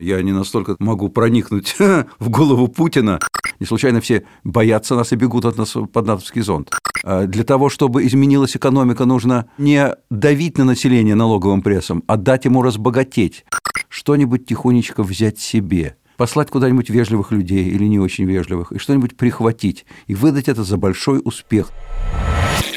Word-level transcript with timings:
Я 0.00 0.22
не 0.22 0.32
настолько 0.32 0.76
могу 0.78 1.10
проникнуть 1.10 1.76
в 2.18 2.30
голову 2.30 2.68
Путина. 2.68 3.20
Не 3.60 3.66
случайно 3.66 4.00
все 4.00 4.24
боятся 4.44 4.96
нас 4.96 5.12
и 5.12 5.16
бегут 5.16 5.44
от 5.44 5.58
нас 5.58 5.76
под 5.92 6.06
натовский 6.06 6.40
зонт. 6.40 6.70
А 7.04 7.26
Для 7.26 7.44
того, 7.44 7.68
чтобы 7.68 8.06
изменилась 8.06 8.56
экономика, 8.56 9.04
нужно 9.04 9.50
не 9.58 9.94
давить 10.10 10.56
на 10.56 10.64
население 10.64 11.14
налоговым 11.14 11.60
прессом, 11.60 12.02
а 12.06 12.16
дать 12.16 12.46
ему 12.46 12.62
разбогатеть. 12.62 13.44
Что-нибудь 13.88 14.46
тихонечко 14.46 15.02
взять 15.02 15.38
себе– 15.38 15.96
послать 16.16 16.50
куда-нибудь 16.50 16.90
вежливых 16.90 17.32
людей 17.32 17.64
или 17.64 17.84
не 17.84 17.98
очень 17.98 18.26
вежливых, 18.26 18.72
и 18.72 18.78
что-нибудь 18.78 19.16
прихватить, 19.16 19.86
и 20.06 20.14
выдать 20.14 20.48
это 20.48 20.64
за 20.64 20.76
большой 20.76 21.22
успех. 21.24 21.70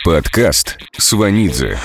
Подкаст 0.05 0.77
Сванидзе. 0.97 1.77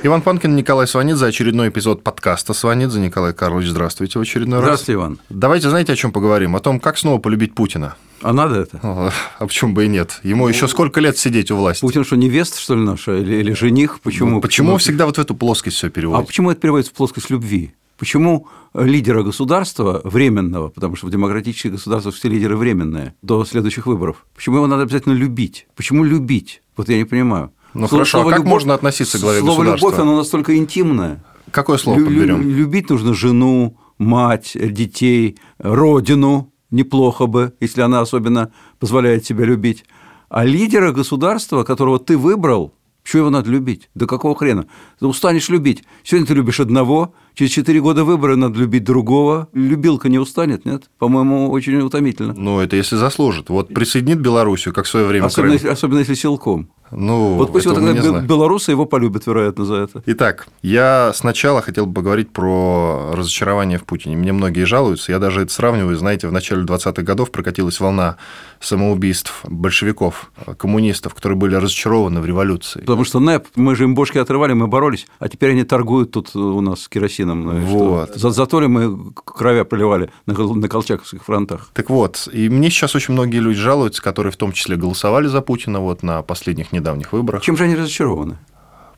Иван 0.00 0.22
Панкин, 0.22 0.54
Николай 0.54 0.86
Сванидзе, 0.86 1.26
очередной 1.26 1.70
эпизод 1.70 2.04
подкаста 2.04 2.54
Сванидзе. 2.54 3.00
Николай 3.00 3.34
Карлович, 3.34 3.68
здравствуйте 3.68 4.18
в 4.18 4.22
очередной 4.22 4.60
Здравствуйте, 4.60 4.92
раз. 4.92 5.04
Иван. 5.04 5.18
Давайте, 5.28 5.70
знаете, 5.70 5.92
о 5.92 5.96
чем 5.96 6.12
поговорим? 6.12 6.54
О 6.54 6.60
том, 6.60 6.78
как 6.78 6.98
снова 6.98 7.18
полюбить 7.18 7.54
Путина. 7.54 7.96
А 8.22 8.32
надо 8.32 8.60
это? 8.60 8.78
О, 8.82 9.10
А 9.40 9.46
почему 9.46 9.72
бы 9.72 9.86
и 9.86 9.88
нет? 9.88 10.20
Ему 10.22 10.46
еще 10.48 10.68
сколько 10.68 11.00
лет 11.00 11.18
сидеть 11.18 11.50
у 11.50 11.56
власти? 11.56 11.80
Путин 11.80 12.04
что, 12.04 12.16
невеста, 12.16 12.60
что 12.60 12.76
ли, 12.76 12.82
наша? 12.82 13.16
Или, 13.16 13.36
или 13.36 13.52
жених? 13.52 14.00
Почему? 14.00 14.30
Ну, 14.36 14.40
Почему 14.40 14.76
всегда 14.76 15.04
вот 15.06 15.16
в 15.16 15.20
эту 15.20 15.34
плоскость 15.34 15.76
все 15.76 15.88
А 15.88 15.90
переводит? 15.90 16.26
почему 16.28 16.50
это 16.52 16.60
переводится 16.60 16.92
в 16.92 16.96
плоскость 16.96 17.30
любви? 17.30 17.74
Почему 17.98 18.46
лидера 18.74 19.24
государства 19.24 20.00
временного, 20.04 20.68
потому 20.68 20.94
что 20.94 21.08
в 21.08 21.10
демократических 21.10 21.72
государствах 21.72 22.14
все 22.14 22.28
лидеры 22.28 22.56
временные, 22.56 23.14
до 23.22 23.44
следующих 23.44 23.86
выборов, 23.86 24.24
почему 24.36 24.56
его 24.56 24.68
надо 24.68 24.82
обязательно 24.84 25.14
любить? 25.14 25.66
Почему 25.74 26.04
любить? 26.04 26.62
Вот 26.76 26.88
я 26.88 26.96
не 26.96 27.04
понимаю. 27.04 27.50
Ну, 27.74 27.80
Слово- 27.86 27.88
хорошо, 28.04 28.18
а 28.18 28.22
слово 28.22 28.34
как 28.36 28.44
можно 28.44 28.74
относиться 28.74 29.18
к 29.18 29.20
главе 29.20 29.40
слово 29.40 29.58
государства? 29.60 29.86
любовь, 29.88 30.00
оно 30.00 30.16
настолько 30.16 30.56
интимное. 30.56 31.22
Какое 31.50 31.78
слово 31.78 31.98
Лю- 31.98 32.06
подберем? 32.06 32.42
лю- 32.42 32.50
Любить 32.56 32.90
нужно 32.90 33.14
жену, 33.14 33.76
мать, 33.98 34.52
детей, 34.54 35.38
родину. 35.58 36.52
Неплохо 36.70 37.26
бы, 37.26 37.54
если 37.60 37.80
она 37.80 38.00
особенно 38.00 38.52
позволяет 38.78 39.24
себя 39.24 39.44
любить. 39.46 39.84
А 40.28 40.44
лидера 40.44 40.92
государства, 40.92 41.64
которого 41.64 41.98
ты 41.98 42.18
выбрал, 42.18 42.74
что 43.02 43.16
его 43.18 43.30
надо 43.30 43.50
любить? 43.50 43.88
Да 43.94 44.04
какого 44.04 44.34
хрена? 44.36 44.66
Ты 45.00 45.06
устанешь 45.06 45.48
любить. 45.48 45.84
Сегодня 46.04 46.26
ты 46.26 46.34
любишь 46.34 46.60
одного, 46.60 47.14
через 47.32 47.52
4 47.52 47.80
года 47.80 48.04
выбора 48.04 48.36
надо 48.36 48.58
любить 48.60 48.84
другого. 48.84 49.48
Любилка 49.54 50.10
не 50.10 50.18
устанет, 50.18 50.66
нет? 50.66 50.90
По-моему, 50.98 51.50
очень 51.50 51.76
утомительно. 51.80 52.34
Ну, 52.36 52.60
это 52.60 52.76
если 52.76 52.96
заслужит. 52.96 53.48
Вот 53.48 53.68
присоединит 53.72 54.20
Белоруссию, 54.20 54.74
как 54.74 54.84
в 54.84 54.88
свое 54.88 55.06
время 55.06 55.24
Особенно, 55.24 55.52
Крым. 55.52 55.54
если, 55.54 55.68
особенно 55.68 55.98
если 56.00 56.12
силком. 56.14 56.68
Ну, 56.90 57.34
вот 57.34 57.52
пусть 57.52 57.66
вот 57.66 57.74
тогда 57.74 58.20
белорусы 58.20 58.70
его 58.70 58.86
полюбят, 58.86 59.26
вероятно, 59.26 59.64
за 59.64 59.74
это. 59.76 60.02
Итак, 60.06 60.48
я 60.62 61.12
сначала 61.14 61.62
хотел 61.62 61.86
бы 61.86 61.94
поговорить 61.94 62.30
про 62.30 63.12
разочарование 63.14 63.78
в 63.78 63.84
Путине. 63.84 64.16
Мне 64.16 64.32
многие 64.32 64.64
жалуются. 64.64 65.12
Я 65.12 65.18
даже 65.18 65.42
это 65.42 65.52
сравниваю. 65.52 65.96
Знаете, 65.96 66.28
в 66.28 66.32
начале 66.32 66.62
20-х 66.62 67.02
годов 67.02 67.30
прокатилась 67.30 67.80
волна 67.80 68.16
самоубийств 68.60 69.40
большевиков, 69.44 70.30
коммунистов, 70.56 71.14
которые 71.14 71.38
были 71.38 71.54
разочарованы 71.54 72.20
в 72.20 72.26
революции. 72.26 72.80
Потому 72.80 73.04
что 73.04 73.20
НЭП, 73.20 73.46
мы 73.56 73.76
же 73.76 73.84
им 73.84 73.94
бошки 73.94 74.18
отрывали, 74.18 74.52
мы 74.52 74.66
боролись, 74.66 75.06
а 75.18 75.28
теперь 75.28 75.50
они 75.52 75.64
торгуют 75.64 76.10
тут 76.10 76.34
у 76.34 76.60
нас 76.60 76.88
керосином. 76.88 77.66
что? 77.66 77.78
Вот. 77.78 78.14
За, 78.14 78.30
зато 78.30 78.60
ли 78.60 78.66
мы 78.66 79.12
кровя 79.12 79.64
проливали 79.64 80.10
на, 80.26 80.34
на 80.34 80.68
колчаковских 80.68 81.24
фронтах? 81.24 81.70
Так 81.72 81.90
вот, 81.90 82.28
и 82.32 82.48
мне 82.48 82.70
сейчас 82.70 82.94
очень 82.94 83.14
многие 83.14 83.38
люди 83.38 83.58
жалуются, 83.58 84.02
которые 84.02 84.32
в 84.32 84.36
том 84.36 84.52
числе 84.52 84.76
голосовали 84.76 85.26
за 85.26 85.40
Путина 85.40 85.80
вот 85.80 86.02
на 86.02 86.22
последних 86.22 86.72
недавних 86.78 87.12
выборах. 87.12 87.42
Чем 87.42 87.56
же 87.56 87.64
они 87.64 87.74
разочарованы? 87.74 88.38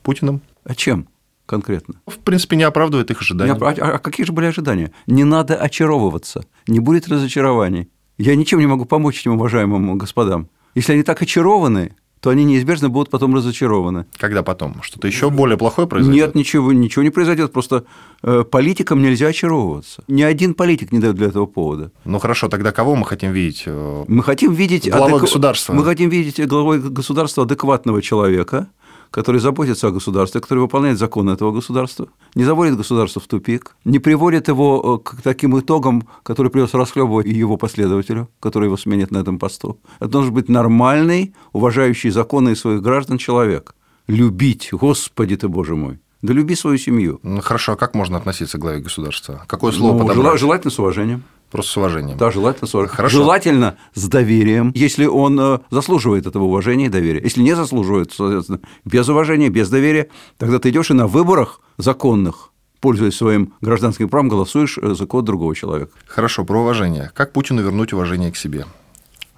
Путиным. 0.02 0.42
А 0.64 0.74
чем 0.74 1.08
конкретно? 1.46 1.94
В 2.06 2.18
принципе, 2.18 2.56
не 2.56 2.62
оправдывает 2.62 3.10
их 3.10 3.20
ожиданий. 3.20 3.52
Не 3.52 3.58
А, 3.58 3.94
а 3.94 3.98
какие 3.98 4.24
же 4.24 4.32
были 4.32 4.46
ожидания? 4.46 4.92
Не 5.06 5.24
надо 5.24 5.56
очаровываться, 5.56 6.44
не 6.68 6.78
будет 6.80 7.08
разочарований. 7.08 7.90
Я 8.18 8.36
ничем 8.36 8.60
не 8.60 8.66
могу 8.66 8.84
помочь 8.84 9.20
этим 9.20 9.32
уважаемым 9.32 9.98
господам. 9.98 10.48
Если 10.74 10.92
они 10.92 11.02
так 11.02 11.20
очарованы, 11.22 11.96
то 12.20 12.30
они 12.30 12.44
неизбежно 12.44 12.90
будут 12.90 13.08
потом 13.10 13.34
разочарованы. 13.34 14.04
Когда 14.18 14.42
потом? 14.42 14.82
Что-то 14.82 15.06
еще 15.08 15.30
более 15.30 15.56
плохое 15.56 15.88
произойдет? 15.88 16.26
Нет, 16.26 16.34
ничего, 16.34 16.72
ничего 16.72 17.02
не 17.02 17.10
произойдет. 17.10 17.52
Просто 17.52 17.84
э, 18.22 18.44
политикам 18.50 19.00
нельзя 19.02 19.28
очаровываться. 19.28 20.02
Ни 20.06 20.20
один 20.22 20.52
политик 20.54 20.92
не 20.92 20.98
дает 20.98 21.14
для 21.16 21.28
этого 21.28 21.46
повода. 21.46 21.92
Ну 22.04 22.18
хорошо, 22.18 22.48
тогда 22.48 22.72
кого 22.72 22.94
мы 22.94 23.06
хотим 23.06 23.32
видеть? 23.32 23.62
Э, 23.66 24.04
Мы 24.06 24.22
хотим 24.22 24.52
видеть 24.52 24.90
Главой 24.90 25.14
адек- 25.14 25.20
государства. 25.22 25.72
Мы 25.72 25.82
хотим 25.84 26.10
видеть 26.10 26.46
главой 26.46 26.78
государства 26.80 27.44
адекватного 27.44 28.02
человека, 28.02 28.68
который 29.10 29.40
заботится 29.40 29.88
о 29.88 29.90
государстве, 29.90 30.40
который 30.40 30.60
выполняет 30.60 30.98
законы 30.98 31.30
этого 31.32 31.52
государства, 31.52 32.08
не 32.34 32.44
заводит 32.44 32.76
государство 32.76 33.20
в 33.20 33.26
тупик, 33.26 33.74
не 33.84 33.98
приводит 33.98 34.48
его 34.48 35.00
э, 35.04 35.08
к 35.08 35.22
таким 35.22 35.58
итогам, 35.58 36.06
которые 36.22 36.50
придется 36.50 36.78
расхлебывать 36.78 37.26
и 37.26 37.34
его 37.34 37.56
последователю, 37.56 38.28
который 38.40 38.66
его 38.66 38.76
сменит 38.76 39.10
на 39.10 39.18
этом 39.18 39.38
посту. 39.38 39.78
Это 39.98 40.08
должен 40.10 40.32
быть 40.34 40.48
нормальный, 40.48 41.34
уважающий 41.52 42.10
законы 42.10 42.50
и 42.50 42.54
своих 42.54 42.82
граждан 42.82 43.18
человек. 43.18 43.74
Любить, 44.06 44.68
Господи 44.72 45.36
ты, 45.36 45.48
Боже 45.48 45.76
мой. 45.76 45.98
Да 46.22 46.34
люби 46.34 46.54
свою 46.54 46.76
семью. 46.78 47.18
Ну 47.22 47.40
хорошо, 47.40 47.72
а 47.72 47.76
как 47.76 47.94
можно 47.94 48.18
относиться 48.18 48.58
к 48.58 48.60
главе 48.60 48.80
государства? 48.80 49.42
Какое 49.46 49.72
слово 49.72 49.92
Ну, 49.94 49.98
подобрать? 50.00 50.16
жела- 50.34 50.36
желательно 50.38 50.70
с 50.70 50.78
уважением. 50.78 51.22
Просто 51.50 51.72
с 51.72 51.76
уважением. 51.76 52.16
Да, 52.16 52.30
желательно 52.30 52.68
с 52.68 52.74
уважением. 52.74 52.96
Хорошо. 52.96 53.16
Желательно 53.16 53.76
с 53.94 54.08
доверием, 54.08 54.72
если 54.74 55.06
он 55.06 55.38
э, 55.40 55.58
заслуживает 55.70 56.26
этого 56.26 56.44
уважения 56.44 56.86
и 56.86 56.88
доверия. 56.88 57.20
Если 57.22 57.42
не 57.42 57.56
заслуживает, 57.56 58.12
соответственно, 58.12 58.60
без 58.84 59.08
уважения, 59.08 59.48
без 59.48 59.68
доверия, 59.68 60.08
тогда 60.38 60.58
ты 60.58 60.70
идешь 60.70 60.90
и 60.90 60.94
на 60.94 61.08
выборах 61.08 61.60
законных, 61.76 62.50
пользуясь 62.80 63.16
своим 63.16 63.54
гражданским 63.60 64.08
правом, 64.08 64.28
голосуешь 64.28 64.78
э, 64.78 64.94
за 64.94 65.06
кого 65.06 65.22
другого 65.22 65.56
человека. 65.56 65.90
Хорошо, 66.06 66.44
про 66.44 66.60
уважение. 66.60 67.10
Как 67.14 67.32
Путину 67.32 67.62
вернуть 67.62 67.92
уважение 67.92 68.30
к 68.30 68.36
себе? 68.36 68.66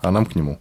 А 0.02 0.10
нам 0.10 0.26
к 0.26 0.34
нему. 0.34 0.58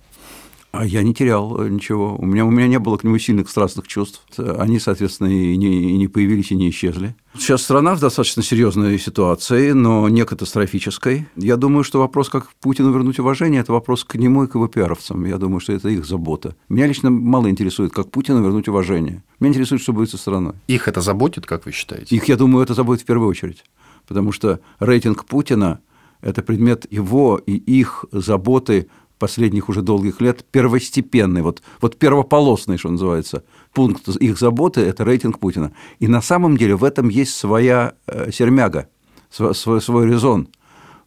А 0.71 0.85
я 0.85 1.03
не 1.03 1.13
терял 1.13 1.61
э, 1.61 1.69
ничего. 1.69 2.15
У 2.17 2.25
меня, 2.25 2.45
у 2.45 2.49
меня 2.49 2.67
не 2.67 2.79
было 2.79 2.97
к 2.97 3.03
нему 3.03 3.17
сильных 3.17 3.49
страстных 3.49 3.87
чувств. 3.87 4.25
Они, 4.37 4.79
соответственно, 4.79 5.27
и 5.27 5.57
не, 5.57 5.91
и 5.91 5.97
не 5.97 6.07
появились, 6.07 6.51
и 6.51 6.55
не 6.55 6.69
исчезли. 6.69 7.13
Сейчас 7.37 7.61
страна 7.63 7.93
в 7.93 7.99
достаточно 7.99 8.41
серьезной 8.41 8.97
ситуации, 8.97 9.71
но 9.71 10.07
не 10.07 10.23
катастрофической. 10.23 11.27
Я 11.35 11.57
думаю, 11.57 11.83
что 11.83 11.99
вопрос, 11.99 12.29
как 12.29 12.49
Путину 12.61 12.93
вернуть 12.93 13.19
уважение, 13.19 13.61
это 13.61 13.73
вопрос 13.73 14.05
к 14.05 14.15
нему 14.15 14.45
и 14.45 14.47
к 14.47 14.55
его 14.55 14.67
пиаровцам. 14.67 15.25
Я 15.25 15.37
думаю, 15.37 15.59
что 15.59 15.73
это 15.73 15.89
их 15.89 16.05
забота. 16.05 16.55
Меня 16.69 16.87
лично 16.87 17.09
мало 17.09 17.49
интересует, 17.49 17.91
как 17.91 18.09
Путину 18.09 18.41
вернуть 18.41 18.69
уважение. 18.69 19.23
Меня 19.41 19.51
интересует, 19.51 19.81
что 19.81 19.91
будет 19.91 20.09
со 20.09 20.17
страной. 20.17 20.53
Их 20.67 20.87
это 20.87 21.01
заботит, 21.01 21.45
как 21.45 21.65
вы 21.65 21.73
считаете? 21.73 22.15
Их, 22.15 22.25
я 22.25 22.37
думаю, 22.37 22.63
это 22.63 22.75
заботит 22.75 23.03
в 23.03 23.07
первую 23.07 23.29
очередь. 23.29 23.65
Потому 24.07 24.31
что 24.31 24.61
рейтинг 24.79 25.25
Путина– 25.25 25.81
это 26.21 26.41
предмет 26.41 26.85
его 26.89 27.41
и 27.45 27.53
их 27.53 28.05
заботы 28.11 28.87
последних 29.21 29.69
уже 29.69 29.83
долгих 29.83 30.19
лет 30.19 30.43
первостепенный, 30.51 31.43
вот, 31.43 31.61
вот 31.79 31.95
первополосный, 31.97 32.77
что 32.77 32.89
называется. 32.89 33.43
Пункт 33.71 34.07
их 34.07 34.39
заботы– 34.39 34.81
это 34.89 35.05
рейтинг 35.05 35.37
Путина. 35.37 35.71
И 35.99 36.07
на 36.07 36.21
самом 36.21 36.57
деле 36.57 36.75
в 36.75 36.83
этом 36.83 37.07
есть 37.07 37.35
своя 37.35 37.93
э, 38.07 38.31
сермяга, 38.31 38.87
свой, 39.29 39.53
свой, 39.53 39.79
свой 39.79 40.07
резон. 40.07 40.47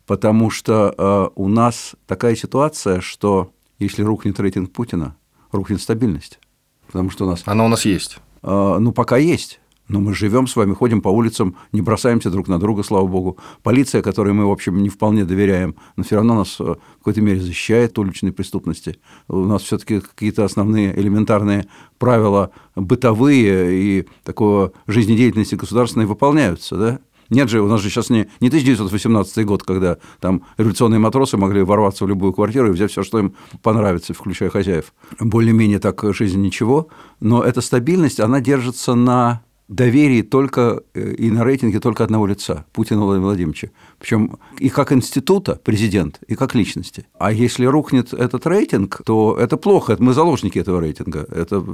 Потому 0.07 0.51
что 0.51 0.95
э, 0.97 1.29
у 1.35 1.49
нас 1.49 1.97
такая 2.07 2.37
ситуация, 2.37 3.01
что 3.01 3.51
если 3.81 4.05
рухнет 4.05 4.39
рейтинг 4.39 4.71
Путина, 4.71 5.17
рухнет 5.51 5.83
стабильность. 5.83 6.39
Потому 6.87 7.11
что 7.11 7.27
у 7.27 7.31
нас 7.31 7.43
Она 7.47 7.65
у 7.65 7.69
нас 7.69 7.85
есть. 7.85 8.19
а, 8.43 8.79
ну, 8.79 8.93
пока 8.93 9.17
есть. 9.17 9.61
Но 9.95 10.01
мы 10.01 10.13
живем 10.13 10.49
с 10.49 10.57
вами, 10.57 10.75
ходим 10.75 11.01
по 11.01 11.09
улицам, 11.09 11.55
не 11.71 11.81
бросаемся 11.81 12.29
друг 12.29 12.49
на 12.49 12.59
друга, 12.59 12.83
слава 12.83 13.07
богу. 13.07 13.39
Полиция, 13.63 14.03
которой 14.03 14.33
мы, 14.33 14.45
в 14.45 14.51
общем, 14.51 14.83
не 14.83 14.89
вполне 14.89 15.25
доверяем, 15.25 15.77
но 15.95 16.03
все 16.03 16.17
равно 16.17 16.35
нас 16.35 16.57
э, 16.59 16.65
в 16.65 16.99
какой-то 16.99 17.21
мере 17.21 17.41
защищает 17.41 17.93
от 17.93 18.01
уличной 18.01 18.33
преступности. 18.33 18.99
У 19.29 19.45
нас 19.45 19.63
все-таки 19.63 20.01
какие-то 20.01 20.45
основные 20.45 20.99
элементарные 20.99 21.69
правила 21.99 22.51
бытовые 22.75 24.01
и 24.01 24.09
такого 24.25 24.73
жизнедеятельности 24.89 25.55
государственной 25.55 26.07
выполняются, 26.07 26.77
да? 26.77 26.99
Нет 27.31 27.49
же, 27.49 27.61
у 27.61 27.69
нас 27.69 27.81
же 27.81 27.89
сейчас 27.89 28.11
не, 28.11 28.29
не 28.41 28.49
1918 28.49 29.47
год, 29.47 29.63
когда 29.63 29.99
там 30.19 30.43
революционные 30.59 30.99
матросы 30.99 31.37
могли 31.37 31.63
ворваться 31.63 32.05
в 32.05 32.09
любую 32.09 32.33
квартиру 32.33 32.67
и 32.67 32.73
взять 32.73 32.91
все, 32.91 33.05
что 33.05 33.21
им 33.21 33.35
понравится, 33.63 34.13
включая 34.13 34.51
хозяев. 34.51 34.93
Более-менее 35.21 35.79
так 35.79 36.03
жизнь 36.13 36.41
ничего, 36.43 36.89
но 37.21 37.45
эта 37.45 37.61
стабильность, 37.61 38.19
она 38.19 38.41
держится 38.41 38.97
на 38.97 39.44
доверии 39.69 40.23
только 40.23 40.83
э, 40.95 41.15
и 41.15 41.31
на 41.31 41.45
рейтинге 41.45 41.81
только 41.81 42.05
одного 42.05 42.27
лица 42.27 42.67
Путина 42.73 43.01
Владимира 43.01 43.29
Владимировича. 43.29 43.69
Причем 43.99 44.39
и 44.59 44.69
как 44.69 44.93
института 44.93 45.59
президент, 45.65 46.21
и 46.29 46.35
как 46.35 46.55
личности. 46.55 47.07
А 47.19 47.33
если 47.33 47.65
рухнет 47.65 48.13
этот 48.13 48.47
рейтинг, 48.47 49.01
то 49.05 49.37
это 49.39 49.57
плохо, 49.57 49.95
это 49.95 50.03
мы 50.03 50.13
заложники 50.13 50.59
этого 50.59 50.81
рейтинга. 50.81 51.27
Это 51.31 51.65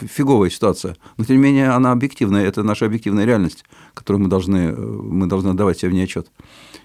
фиговая 0.00 0.50
ситуация. 0.50 0.96
Но 1.16 1.24
тем 1.24 1.36
не 1.36 1.42
менее 1.42 1.70
она 1.70 1.92
объективная, 1.92 2.44
это 2.44 2.62
наша 2.62 2.86
объективная 2.86 3.24
реальность, 3.24 3.64
которую 3.94 4.22
мы 4.22 4.28
должны, 4.28 4.56
э, 4.56 4.74
мы 4.76 5.26
должны 5.26 5.50
отдавать 5.50 5.78
себе 5.78 5.90
в 5.90 5.94
ней 5.94 6.04
отчет. 6.04 6.30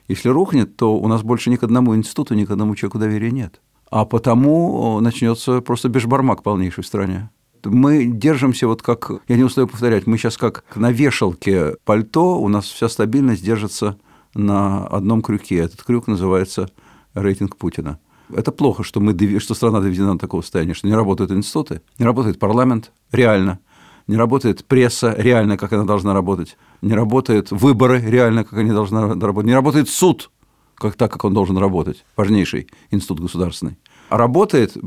Если 0.07 0.29
рухнет, 0.29 0.77
то 0.77 0.97
у 0.97 1.07
нас 1.07 1.23
больше 1.23 1.49
ни 1.49 1.57
к 1.57 1.63
одному 1.63 1.95
институту, 1.95 2.33
ни 2.35 2.45
к 2.45 2.51
одному 2.51 2.75
человеку 2.75 2.99
доверия 2.99 3.31
нет. 3.31 3.61
А 3.91 4.05
потому 4.05 4.99
начнется 5.01 5.61
просто 5.61 5.89
бешбармак 5.89 6.43
полнейший 6.43 6.83
в 6.83 6.87
стране 6.87 7.29
мы 7.65 8.05
держимся 8.05 8.67
вот 8.67 8.81
как, 8.81 9.11
я 9.27 9.37
не 9.37 9.43
устаю 9.43 9.67
повторять, 9.67 10.07
мы 10.07 10.17
сейчас 10.17 10.37
как 10.37 10.63
на 10.75 10.91
вешалке 10.91 11.75
пальто, 11.83 12.39
у 12.39 12.47
нас 12.47 12.65
вся 12.65 12.89
стабильность 12.89 13.43
держится 13.43 13.97
на 14.33 14.85
одном 14.87 15.21
крюке. 15.21 15.57
Этот 15.57 15.83
крюк 15.83 16.07
называется 16.07 16.69
рейтинг 17.13 17.57
Путина. 17.57 17.99
Это 18.33 18.51
плохо, 18.51 18.83
что, 18.83 18.99
мы, 18.99 19.39
что 19.39 19.53
страна 19.53 19.81
доведена 19.81 20.13
до 20.13 20.19
такого 20.19 20.41
состояния, 20.41 20.73
что 20.73 20.87
не 20.87 20.95
работают 20.95 21.31
институты, 21.31 21.81
не 21.99 22.05
работает 22.05 22.39
парламент, 22.39 22.91
реально, 23.11 23.59
не 24.07 24.17
работает 24.17 24.65
пресса, 24.65 25.13
реально, 25.17 25.57
как 25.57 25.73
она 25.73 25.83
должна 25.83 26.13
работать, 26.13 26.57
не 26.81 26.93
работают 26.93 27.51
выборы, 27.51 28.01
реально, 28.01 28.43
как 28.43 28.59
они 28.59 28.71
должны 28.71 29.19
работать, 29.19 29.47
не 29.47 29.53
работает 29.53 29.89
суд, 29.89 30.31
как 30.75 30.95
так, 30.95 31.11
как 31.11 31.23
он 31.23 31.33
должен 31.33 31.57
работать, 31.57 32.03
важнейший 32.17 32.67
институт 32.91 33.19
государственный. 33.19 33.77
Работает, 34.09 34.77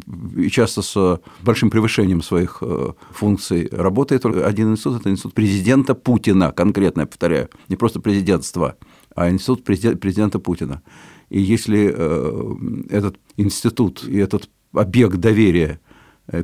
часто 0.50 0.82
с 0.82 1.20
большим 1.42 1.70
превышением 1.70 2.22
своих 2.22 2.58
э, 2.60 2.92
функций, 3.10 3.68
работает 3.72 4.24
один 4.24 4.72
институт, 4.72 5.00
это 5.00 5.10
институт 5.10 5.34
президента 5.34 5.94
Путина, 5.94 6.52
конкретно, 6.52 7.00
я 7.00 7.06
повторяю, 7.06 7.48
не 7.68 7.76
просто 7.76 8.00
президентства, 8.00 8.76
а 9.14 9.28
институт 9.28 9.64
президента 9.64 10.38
Путина. 10.38 10.82
И 11.30 11.40
если 11.40 11.92
э, 11.94 12.54
этот 12.90 13.18
институт 13.36 14.04
и 14.04 14.18
этот 14.18 14.48
объект 14.72 15.16
доверия 15.16 15.80
э, 15.82 15.87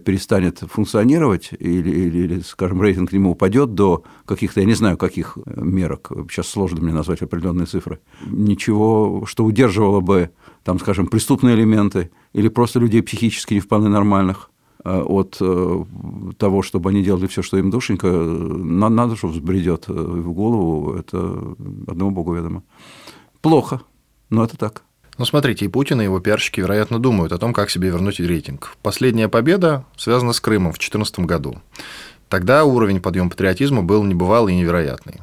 перестанет 0.04 0.60
функционировать, 0.60 1.50
или, 1.58 1.90
или, 1.90 2.18
или, 2.18 2.40
скажем, 2.40 2.80
рейтинг 2.80 3.10
к 3.10 3.12
нему 3.12 3.32
упадет 3.32 3.74
до 3.74 4.02
каких-то, 4.24 4.60
я 4.60 4.66
не 4.66 4.74
знаю, 4.74 4.96
каких 4.96 5.36
мерок, 5.46 6.10
сейчас 6.30 6.48
сложно 6.48 6.80
мне 6.80 6.92
назвать 6.92 7.22
определенные 7.22 7.66
цифры, 7.66 8.00
ничего, 8.26 9.24
что 9.26 9.44
удерживало 9.44 10.00
бы, 10.00 10.30
там, 10.62 10.78
скажем, 10.78 11.06
преступные 11.06 11.54
элементы 11.54 12.10
или 12.32 12.48
просто 12.48 12.80
людей 12.80 13.02
психически 13.02 13.54
не 13.54 13.60
вполне 13.60 13.88
нормальных 13.88 14.50
э, 14.84 15.00
от 15.00 15.40
того, 16.38 16.62
чтобы 16.62 16.90
они 16.90 17.02
делали 17.02 17.26
все, 17.26 17.42
что 17.42 17.58
им 17.58 17.70
душенька, 17.70 18.08
надо, 18.08 19.16
что 19.16 19.28
взбредет 19.28 19.88
в 19.88 20.32
голову, 20.32 20.94
это 20.94 21.18
одному 21.86 22.10
Богу 22.10 22.34
ведомо. 22.34 22.62
Плохо, 23.42 23.82
но 24.30 24.44
это 24.44 24.56
так. 24.56 24.84
Ну, 25.16 25.24
смотрите, 25.24 25.64
и 25.64 25.68
Путин, 25.68 26.00
и 26.00 26.04
его 26.04 26.18
пиарщики, 26.18 26.60
вероятно, 26.60 26.98
думают 26.98 27.32
о 27.32 27.38
том, 27.38 27.52
как 27.52 27.70
себе 27.70 27.88
вернуть 27.88 28.18
рейтинг. 28.18 28.76
Последняя 28.82 29.28
победа 29.28 29.84
связана 29.96 30.32
с 30.32 30.40
Крымом 30.40 30.72
в 30.72 30.78
2014 30.78 31.20
году. 31.20 31.60
Тогда 32.28 32.64
уровень 32.64 33.00
подъема 33.00 33.30
патриотизма 33.30 33.82
был 33.82 34.02
небывалый 34.02 34.54
и 34.54 34.56
невероятный. 34.56 35.20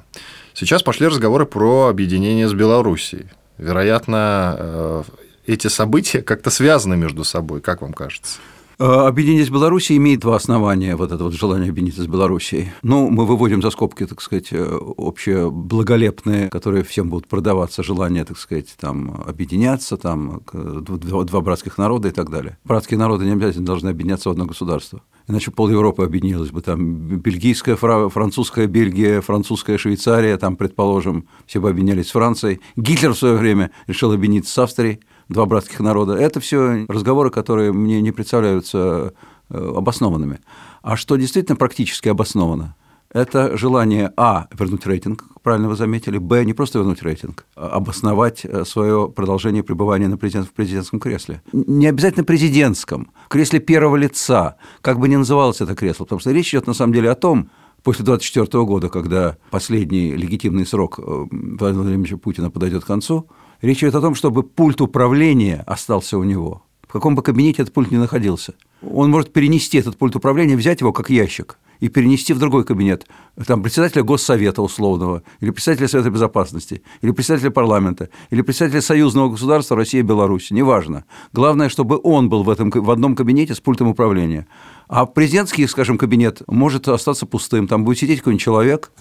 Сейчас 0.54 0.84
пошли 0.84 1.08
разговоры 1.08 1.46
про 1.46 1.88
объединение 1.88 2.48
с 2.48 2.54
Белоруссией. 2.54 3.28
Вероятно, 3.58 4.56
э, 4.58 5.04
эти 5.46 5.68
события 5.68 6.22
как-то 6.22 6.50
связаны 6.50 6.96
между 6.96 7.24
собой, 7.24 7.62
как 7.62 7.82
вам 7.82 7.94
кажется? 7.94 8.40
Э, 8.82 9.06
объединение 9.06 9.46
с 9.46 9.52
Белоруссией 9.52 9.98
имеет 9.98 10.22
два 10.22 10.38
основания, 10.38 10.96
вот 10.96 11.12
это 11.12 11.24
вот 11.24 11.34
желание 11.34 11.70
объединиться 11.70 12.02
с 12.02 12.08
Белоруссией. 12.08 12.72
Ну, 12.82 13.12
мы 13.12 13.28
выводим 13.28 13.62
за 13.62 13.70
скобки, 13.70 14.08
так 14.08 14.20
сказать, 14.22 14.48
э, 14.52 14.76
общее 14.98 15.52
благолепные, 15.52 16.50
которые 16.50 16.84
всем 16.84 17.08
будут 17.08 17.28
продаваться, 17.28 17.84
желание, 17.84 18.26
так 18.26 18.40
сказать, 18.40 18.74
там, 18.80 19.24
объединяться, 19.28 19.98
там, 19.98 20.42
два, 20.52 21.24
два 21.26 21.42
братских 21.42 21.78
народа 21.78 22.08
и 22.08 22.12
так 22.12 22.32
далее. 22.32 22.58
Братские 22.64 22.98
народы 22.98 23.26
не 23.26 23.34
обязательно 23.34 23.68
должны 23.68 23.90
объединяться 23.90 24.30
в 24.30 24.32
одно 24.32 24.46
государство. 24.46 25.04
Иначе 25.28 25.52
пол 25.52 25.70
Европы 25.70 26.04
объединилась 26.04 26.50
бы. 26.50 26.64
Там 26.64 27.20
бельгийская, 27.20 27.76
французская 27.76 28.66
Бельгия, 28.66 29.22
французская 29.22 29.78
Швейцария, 29.78 30.38
там, 30.38 30.56
предположим, 30.56 31.28
все 31.46 31.60
бы 31.60 31.70
объединялись 31.70 32.08
с 32.08 32.12
Францией. 32.12 32.62
Гитлер 32.76 33.14
в 33.14 33.18
свое 33.18 33.36
время 33.36 33.70
решил 33.86 34.12
объединиться 34.12 34.52
с 34.52 34.58
Австрией 34.58 35.02
два 35.32 35.46
братских 35.46 35.80
народа. 35.80 36.14
Это 36.14 36.40
все 36.40 36.86
разговоры, 36.88 37.30
которые 37.30 37.72
мне 37.72 38.02
не 38.02 38.12
представляются 38.12 39.14
э, 39.50 39.74
обоснованными. 39.76 40.40
А 40.82 40.96
что 40.96 41.16
действительно 41.16 41.56
практически 41.56 42.10
обосновано, 42.10 42.76
это 43.14 43.58
желание, 43.58 44.14
а, 44.16 44.48
вернуть 44.54 44.86
рейтинг, 44.86 45.26
правильно 45.44 45.68
вы 45.68 45.76
заметили, 45.76 46.18
б, 46.18 46.46
не 46.46 46.54
просто 46.54 46.80
вернуть 46.80 47.02
рейтинг, 47.02 47.46
а 47.56 47.68
обосновать 47.68 48.46
э, 48.46 48.64
свое 48.66 49.12
продолжение 49.14 49.64
пребывания 49.64 50.08
на 50.08 50.18
президент, 50.18 50.48
в 50.48 50.54
президентском 50.54 51.00
кресле. 51.00 51.42
Не 51.52 51.88
обязательно 51.88 52.24
президентском, 52.24 53.12
кресле 53.28 53.60
первого 53.60 53.98
лица, 53.98 54.56
как 54.82 55.00
бы 55.00 55.10
ни 55.10 55.18
называлось 55.18 55.62
это 55.62 55.76
кресло, 55.76 56.06
потому 56.06 56.22
что 56.22 56.32
речь 56.32 56.54
идет 56.54 56.68
на 56.68 56.74
самом 56.74 56.94
деле 56.94 57.10
о 57.10 57.16
том, 57.16 57.50
после 57.84 58.06
24 58.06 58.64
года, 58.64 58.90
когда 58.90 59.38
последний 59.50 60.16
легитимный 60.16 60.66
срок 60.66 61.00
э, 61.00 61.02
Владимира 61.04 61.84
Владимировича 61.84 62.18
Путина 62.18 62.50
подойдет 62.50 62.84
к 62.84 62.88
концу, 62.88 63.28
Речь 63.62 63.84
идет 63.84 63.96
о 63.96 64.02
том, 64.02 64.16
чтобы 64.16 64.44
пульт 64.44 64.82
управления 64.82 65.64
остался 65.68 66.18
у 66.18 66.24
него. 66.24 66.64
В 66.88 66.92
каком 66.92 67.16
бы 67.16 67.22
кабинете 67.22 67.62
этот 67.62 67.74
пульт 67.74 67.92
ни 67.92 67.98
находился. 67.98 68.54
Он 68.82 69.10
может 69.12 69.32
перенести 69.32 69.78
этот 69.78 69.98
пульт 69.98 70.16
управления, 70.16 70.58
взять 70.58 70.82
его 70.82 70.92
как 70.92 71.10
ящик 71.10 71.58
и 71.80 71.88
перенести 71.88 72.34
в 72.34 72.40
другой 72.40 72.64
кабинет. 72.64 73.08
Там 73.48 73.64
председателя 73.64 74.04
Госсовета 74.04 74.62
условного, 74.62 75.24
или 75.40 75.52
председателя 75.52 75.88
Совета 75.88 76.10
Безопасности, 76.10 76.84
или 77.02 77.12
председателя 77.12 77.50
парламента, 77.50 78.10
или 78.30 78.42
председателя 78.42 78.82
союзного 78.82 79.30
государства 79.30 79.78
Россия 79.78 80.02
и 80.02 80.04
Беларусь, 80.04 80.52
неважно. 80.52 81.06
Главное, 81.34 81.70
чтобы 81.70 82.00
он 82.04 82.30
был 82.30 82.44
в, 82.44 82.50
этом, 82.50 82.70
в 82.70 82.92
одном 82.92 83.16
кабинете 83.16 83.56
с 83.56 83.60
пультом 83.60 83.88
управления. 83.88 84.48
А 84.88 85.06
президентский, 85.06 85.66
скажем, 85.68 85.98
кабинет 85.98 86.42
может 86.48 86.88
остаться 86.88 87.26
пустым. 87.26 87.68
Там 87.68 87.84
будет 87.84 88.00
сидеть 88.00 88.20
какой-нибудь 88.20 88.44
человек 88.44 88.92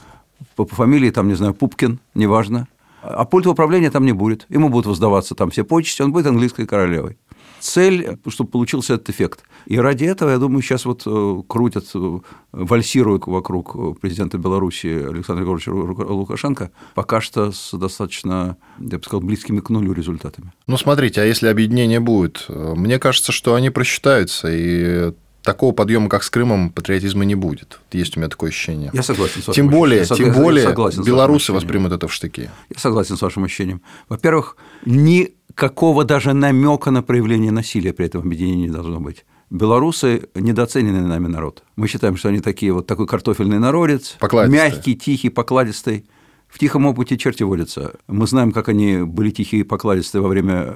по, 0.54 0.64
по 0.64 0.74
фамилии, 0.74 1.10
там, 1.10 1.28
не 1.28 1.34
знаю, 1.34 1.54
Пупкин, 1.54 1.98
неважно, 2.14 2.66
а 3.02 3.24
пульта 3.24 3.50
управления 3.50 3.90
там 3.90 4.04
не 4.04 4.12
будет. 4.12 4.46
Ему 4.48 4.68
будут 4.68 4.86
воздаваться 4.86 5.34
там 5.34 5.50
все 5.50 5.64
почести, 5.64 6.02
он 6.02 6.12
будет 6.12 6.26
английской 6.26 6.66
королевой. 6.66 7.18
Цель, 7.60 8.18
чтобы 8.28 8.50
получился 8.50 8.94
этот 8.94 9.10
эффект. 9.10 9.42
И 9.66 9.78
ради 9.78 10.04
этого, 10.04 10.30
я 10.30 10.38
думаю, 10.38 10.62
сейчас 10.62 10.86
вот 10.86 11.02
э, 11.04 11.42
крутят, 11.46 11.84
э, 11.94 12.18
вальсируют 12.52 13.26
вокруг 13.26 14.00
президента 14.00 14.38
Беларуси 14.38 14.86
Александра 14.86 15.44
Григорьевича 15.44 15.70
Лукашенко 15.70 16.70
пока 16.94 17.20
что 17.20 17.52
с 17.52 17.76
достаточно, 17.76 18.56
я 18.78 18.96
бы 18.96 19.04
сказал, 19.04 19.20
близкими 19.20 19.60
к 19.60 19.68
нулю 19.68 19.92
результатами. 19.92 20.52
Ну, 20.66 20.78
смотрите, 20.78 21.20
а 21.20 21.24
если 21.24 21.48
объединение 21.48 22.00
будет? 22.00 22.46
Мне 22.48 22.98
кажется, 22.98 23.30
что 23.30 23.54
они 23.54 23.68
просчитаются, 23.68 24.48
и 24.50 25.12
такого 25.42 25.72
подъема, 25.72 26.08
как 26.08 26.22
с 26.22 26.30
Крымом, 26.30 26.70
патриотизма 26.70 27.24
не 27.24 27.34
будет. 27.34 27.80
Есть 27.92 28.16
у 28.16 28.20
меня 28.20 28.28
такое 28.28 28.50
ощущение. 28.50 28.90
Я 28.92 29.02
согласен 29.02 29.42
с 29.42 29.48
вашим 29.48 29.54
Тем 29.54 29.68
более, 29.68 30.04
тем 30.04 30.32
более 30.32 30.64
согласен 30.64 31.02
белорусы 31.02 31.52
воспримут 31.52 31.92
это 31.92 32.08
в 32.08 32.12
штыки. 32.12 32.50
Я 32.68 32.78
согласен 32.78 33.16
с 33.16 33.22
вашим 33.22 33.44
ощущением. 33.44 33.82
Во-первых, 34.08 34.56
никакого 34.84 36.04
даже 36.04 36.32
намека 36.32 36.90
на 36.90 37.02
проявление 37.02 37.52
насилия 37.52 37.92
при 37.92 38.06
этом 38.06 38.22
объединении 38.22 38.66
не 38.66 38.72
должно 38.72 39.00
быть. 39.00 39.24
Белорусы 39.50 40.28
недооцененный 40.36 41.00
нами 41.00 41.26
народ. 41.26 41.64
Мы 41.74 41.88
считаем, 41.88 42.16
что 42.16 42.28
они 42.28 42.40
такие 42.40 42.72
вот 42.72 42.86
такой 42.86 43.08
картофельный 43.08 43.58
народец, 43.58 44.16
мягкий, 44.48 44.94
тихий, 44.94 45.28
покладистый. 45.28 46.06
В 46.50 46.58
тихом 46.58 46.84
опыте 46.86 47.16
черти 47.16 47.44
водятся. 47.44 47.94
Мы 48.08 48.26
знаем, 48.26 48.50
как 48.50 48.68
они 48.68 48.98
были 49.04 49.30
тихие 49.30 49.62
и 49.62 49.64
покладистые 49.64 50.20
во 50.20 50.28
время 50.28 50.74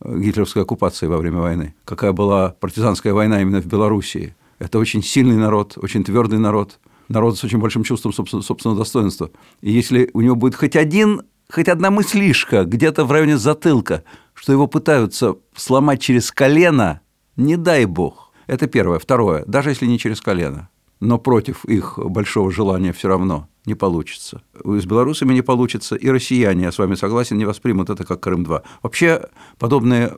э, 0.00 0.18
гитлеровской 0.18 0.62
оккупации, 0.62 1.06
во 1.06 1.18
время 1.18 1.40
войны. 1.40 1.74
Какая 1.84 2.12
была 2.12 2.56
партизанская 2.58 3.12
война 3.12 3.42
именно 3.42 3.60
в 3.60 3.66
Белоруссии. 3.66 4.34
Это 4.58 4.78
очень 4.78 5.02
сильный 5.02 5.36
народ, 5.36 5.76
очень 5.76 6.04
твердый 6.04 6.38
народ, 6.38 6.80
народ 7.08 7.38
с 7.38 7.44
очень 7.44 7.58
большим 7.58 7.84
чувством 7.84 8.12
собственного 8.14 8.78
достоинства. 8.78 9.30
И 9.60 9.70
если 9.70 10.10
у 10.14 10.22
него 10.22 10.36
будет 10.36 10.54
хоть 10.54 10.74
один, 10.74 11.22
хоть 11.50 11.68
одна 11.68 11.90
мыслишка 11.90 12.64
где-то 12.64 13.04
в 13.04 13.12
районе 13.12 13.36
затылка, 13.36 14.04
что 14.32 14.52
его 14.52 14.66
пытаются 14.66 15.36
сломать 15.54 16.00
через 16.00 16.32
колено, 16.32 17.02
не 17.36 17.56
дай 17.56 17.84
бог. 17.84 18.32
Это 18.46 18.66
первое. 18.66 18.98
Второе. 18.98 19.44
Даже 19.46 19.68
если 19.68 19.86
не 19.86 19.98
через 19.98 20.20
колено, 20.20 20.69
но 21.00 21.18
против 21.18 21.64
их 21.64 21.98
большого 21.98 22.52
желания 22.52 22.92
все 22.92 23.08
равно 23.08 23.48
не 23.66 23.74
получится. 23.74 24.42
С 24.64 24.86
белорусами 24.86 25.34
не 25.34 25.42
получится, 25.42 25.96
и 25.96 26.08
россияне, 26.08 26.64
я 26.64 26.72
с 26.72 26.78
вами 26.78 26.94
согласен, 26.94 27.38
не 27.38 27.44
воспримут 27.44 27.90
это 27.90 28.04
как 28.04 28.26
Крым-2. 28.26 28.62
Вообще, 28.82 29.28
подобные 29.58 30.16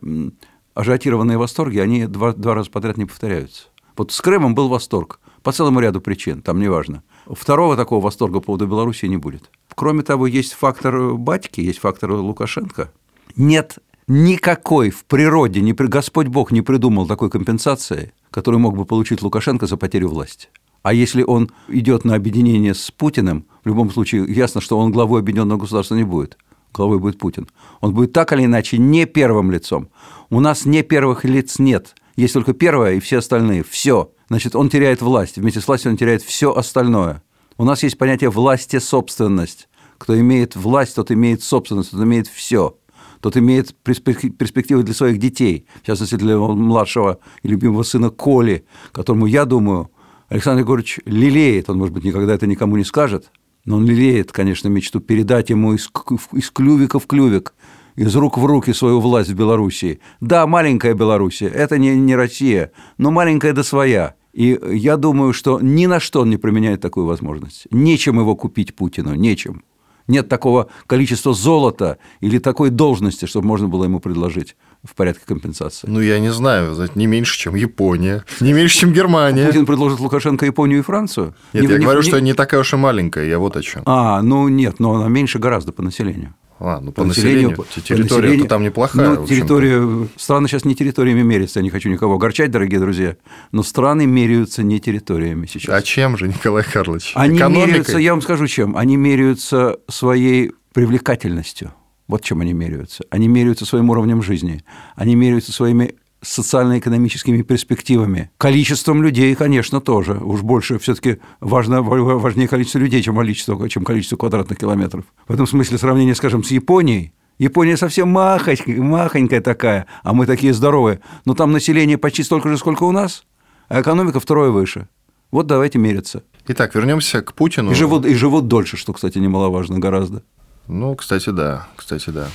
ажиотированные 0.74 1.38
восторги, 1.38 1.78
они 1.78 2.06
два, 2.06 2.32
два 2.32 2.54
раза 2.54 2.70
подряд 2.70 2.96
не 2.96 3.04
повторяются. 3.04 3.68
Вот 3.96 4.10
с 4.10 4.20
Крымом 4.20 4.54
был 4.54 4.68
восторг 4.68 5.20
по 5.42 5.52
целому 5.52 5.80
ряду 5.80 6.00
причин, 6.00 6.40
там 6.40 6.60
неважно. 6.60 7.02
Второго 7.26 7.76
такого 7.76 8.02
восторга 8.02 8.40
по 8.40 8.46
поводу 8.46 8.66
Беларуси 8.66 9.06
не 9.06 9.16
будет. 9.16 9.50
Кроме 9.74 10.02
того, 10.02 10.26
есть 10.26 10.54
фактор 10.54 11.14
батьки, 11.14 11.60
есть 11.60 11.78
фактор 11.78 12.12
Лукашенко. 12.12 12.90
Нет 13.36 13.78
никакой 14.08 14.90
в 14.90 15.04
природе, 15.04 15.60
ни 15.60 15.72
Господь 15.72 16.28
Бог 16.28 16.52
не 16.52 16.62
придумал 16.62 17.06
такой 17.06 17.30
компенсации, 17.30 18.12
которую 18.30 18.60
мог 18.60 18.76
бы 18.76 18.84
получить 18.84 19.22
Лукашенко 19.22 19.66
за 19.66 19.76
потерю 19.76 20.08
власти. 20.08 20.48
А 20.82 20.92
если 20.92 21.22
он 21.22 21.50
идет 21.68 22.04
на 22.04 22.14
объединение 22.14 22.74
с 22.74 22.90
Путиным, 22.90 23.46
в 23.62 23.68
любом 23.68 23.90
случае 23.90 24.24
ясно, 24.28 24.60
что 24.60 24.78
он 24.78 24.90
главой 24.90 25.20
объединенного 25.20 25.60
государства 25.60 25.94
не 25.94 26.04
будет. 26.04 26.36
Главой 26.72 26.98
будет 26.98 27.18
Путин. 27.18 27.48
Он 27.80 27.94
будет 27.94 28.12
так 28.12 28.32
или 28.32 28.44
иначе 28.44 28.78
не 28.78 29.04
первым 29.04 29.50
лицом. 29.50 29.88
У 30.30 30.40
нас 30.40 30.64
не 30.64 30.82
первых 30.82 31.24
лиц 31.24 31.58
нет. 31.58 31.94
Есть 32.16 32.34
только 32.34 32.52
первое 32.52 32.94
и 32.94 33.00
все 33.00 33.18
остальные. 33.18 33.62
Все. 33.62 34.10
Значит, 34.28 34.56
он 34.56 34.70
теряет 34.70 35.02
власть. 35.02 35.36
Вместе 35.36 35.60
с 35.60 35.68
властью 35.68 35.92
он 35.92 35.96
теряет 35.96 36.22
все 36.22 36.52
остальное. 36.54 37.22
У 37.58 37.64
нас 37.64 37.82
есть 37.82 37.98
понятие 37.98 38.30
власти 38.30 38.78
собственность. 38.78 39.68
Кто 39.98 40.18
имеет 40.18 40.56
власть, 40.56 40.96
тот 40.96 41.12
имеет 41.12 41.42
собственность, 41.42 41.92
тот 41.92 42.00
имеет 42.00 42.26
все. 42.26 42.76
Тот 43.20 43.36
имеет 43.36 43.72
перспективы 43.84 44.82
для 44.82 44.94
своих 44.94 45.18
детей, 45.18 45.66
в 45.80 45.86
частности, 45.86 46.16
для 46.16 46.36
младшего 46.38 47.20
и 47.42 47.48
любимого 47.48 47.84
сына 47.84 48.10
Коли, 48.10 48.64
которому, 48.90 49.26
я 49.26 49.44
думаю, 49.44 49.90
Александр 50.32 50.62
Егорович 50.62 50.98
лелеет, 51.04 51.68
он, 51.68 51.76
может 51.76 51.92
быть, 51.92 52.04
никогда 52.04 52.32
это 52.32 52.46
никому 52.46 52.78
не 52.78 52.84
скажет, 52.84 53.30
Но 53.66 53.76
он 53.76 53.84
лелеет, 53.84 54.32
конечно, 54.32 54.68
мечту 54.68 54.98
передать 54.98 55.50
ему 55.50 55.74
из, 55.74 55.90
из 56.32 56.50
клювика 56.50 56.98
в 56.98 57.06
клювик, 57.06 57.52
из 57.96 58.16
рук 58.16 58.38
в 58.38 58.46
руки 58.46 58.72
свою 58.72 59.00
власть 59.00 59.28
в 59.28 59.34
Белоруссии. 59.34 60.00
Да, 60.20 60.46
маленькая 60.46 60.94
Белоруссия, 60.94 61.48
это 61.48 61.76
не, 61.76 61.94
не 61.96 62.16
Россия, 62.16 62.72
но 62.96 63.10
маленькая 63.10 63.52
да 63.52 63.62
своя. 63.62 64.14
И 64.32 64.58
я 64.72 64.96
думаю, 64.96 65.34
что 65.34 65.60
ни 65.60 65.84
на 65.84 66.00
что 66.00 66.22
он 66.22 66.30
не 66.30 66.38
применяет 66.38 66.80
такую 66.80 67.04
возможность. 67.04 67.66
Нечем 67.70 68.18
его 68.18 68.34
купить 68.34 68.74
Путину, 68.74 69.14
нечем. 69.14 69.64
Нет 70.08 70.30
такого 70.30 70.70
количества 70.86 71.34
золота 71.34 71.98
или 72.20 72.38
такой 72.38 72.70
должности, 72.70 73.26
чтобы 73.26 73.46
можно 73.46 73.68
было 73.68 73.84
ему 73.84 74.00
предложить 74.00 74.56
в 74.84 74.94
порядке 74.94 75.22
компенсации. 75.26 75.86
Ну, 75.88 76.00
я 76.00 76.18
не 76.18 76.32
знаю, 76.32 76.76
не 76.94 77.06
меньше, 77.06 77.38
чем 77.38 77.54
Япония, 77.54 78.24
не 78.40 78.52
меньше, 78.52 78.78
чем 78.78 78.92
Германия. 78.92 79.46
Путин 79.46 79.66
предложит 79.66 80.00
Лукашенко 80.00 80.44
Японию 80.44 80.80
и 80.80 80.82
Францию? 80.82 81.34
Нет, 81.52 81.64
не, 81.64 81.70
я 81.70 81.78
не, 81.78 81.84
говорю, 81.84 82.02
не... 82.02 82.08
что 82.08 82.20
не 82.20 82.34
такая 82.34 82.60
уж 82.60 82.72
и 82.72 82.76
маленькая, 82.76 83.26
я 83.26 83.38
вот 83.38 83.56
о 83.56 83.62
чем. 83.62 83.82
А, 83.86 84.20
ну 84.22 84.48
нет, 84.48 84.80
но 84.80 84.94
она 84.94 85.08
меньше 85.08 85.38
гораздо 85.38 85.72
по 85.72 85.82
населению. 85.82 86.34
А, 86.64 86.80
ну 86.80 86.92
по, 86.92 87.02
по 87.02 87.08
населению, 87.08 87.56
по, 87.56 87.64
территория 87.64 88.44
там 88.44 88.62
неплохая. 88.62 89.16
Ну, 89.16 89.26
территория, 89.26 90.08
страны 90.16 90.46
сейчас 90.46 90.64
не 90.64 90.74
территориями 90.76 91.22
меряются, 91.22 91.58
я 91.58 91.64
не 91.64 91.70
хочу 91.70 91.88
никого 91.88 92.14
огорчать, 92.14 92.50
дорогие 92.50 92.78
друзья, 92.78 93.16
но 93.50 93.64
страны 93.64 94.06
меряются 94.06 94.62
не 94.62 94.78
территориями 94.78 95.46
сейчас. 95.46 95.74
А 95.74 95.82
чем 95.82 96.16
же, 96.16 96.28
Николай 96.28 96.62
Карлович? 96.62 97.12
Они 97.16 97.36
Экономикой? 97.36 97.66
меряются, 97.66 97.98
я 97.98 98.12
вам 98.12 98.22
скажу 98.22 98.46
чем, 98.46 98.76
они 98.76 98.96
меряются 98.96 99.78
своей 99.88 100.52
привлекательностью. 100.72 101.72
Вот 102.12 102.22
чем 102.22 102.42
они 102.42 102.52
меряются. 102.52 103.04
Они 103.08 103.26
меряются 103.26 103.64
своим 103.64 103.88
уровнем 103.88 104.22
жизни. 104.22 104.62
Они 104.96 105.14
меряются 105.14 105.50
своими 105.50 105.94
социально-экономическими 106.20 107.40
перспективами. 107.40 108.30
Количеством 108.36 109.02
людей, 109.02 109.34
конечно, 109.34 109.80
тоже. 109.80 110.18
Уж 110.18 110.42
больше 110.42 110.78
все-таки 110.78 111.20
важно, 111.40 111.80
важнее 111.80 112.48
количество 112.48 112.80
людей, 112.80 113.02
чем 113.02 113.16
количество, 113.16 113.66
чем 113.66 113.82
количество 113.82 114.18
квадратных 114.18 114.58
километров. 114.58 115.06
В 115.26 115.32
этом 115.32 115.46
смысле 115.46 115.78
сравнение, 115.78 116.14
скажем, 116.14 116.44
с 116.44 116.50
Японией. 116.50 117.14
Япония 117.38 117.78
совсем 117.78 118.10
махонькая, 118.10 118.76
махонькая 118.76 119.40
такая, 119.40 119.86
а 120.02 120.12
мы 120.12 120.26
такие 120.26 120.52
здоровые. 120.52 121.00
Но 121.24 121.32
там 121.32 121.50
население 121.50 121.96
почти 121.96 122.22
столько 122.24 122.50
же, 122.50 122.58
сколько 122.58 122.82
у 122.82 122.92
нас, 122.92 123.24
а 123.70 123.80
экономика 123.80 124.20
втрое 124.20 124.50
выше. 124.50 124.86
Вот 125.30 125.46
давайте 125.46 125.78
мериться. 125.78 126.24
Итак, 126.46 126.74
вернемся 126.74 127.22
к 127.22 127.32
Путину. 127.32 127.70
И 127.70 127.74
живут, 127.74 128.04
и 128.04 128.12
живут 128.12 128.48
дольше, 128.48 128.76
что, 128.76 128.92
кстати, 128.92 129.16
немаловажно 129.16 129.78
гораздо. 129.78 130.22
Ну, 130.68 130.94
кстати, 130.94 131.30
да, 131.30 131.66
кстати, 131.76 132.10
да. 132.10 132.28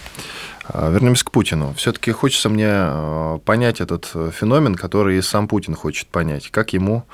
А, 0.66 0.92
вернемся 0.92 1.26
к 1.26 1.32
Путину. 1.32 1.74
Все-таки 1.76 2.12
хочется 2.12 2.50
мне 2.50 2.68
а, 2.70 3.40
понять 3.40 3.82
этот 3.82 4.06
феномен, 4.34 4.76
который 4.76 5.22
сам 5.24 5.48
Путин 5.48 5.76
хочет 5.76 6.08
понять. 6.08 6.50
Как 6.52 6.74
ему 6.74 7.06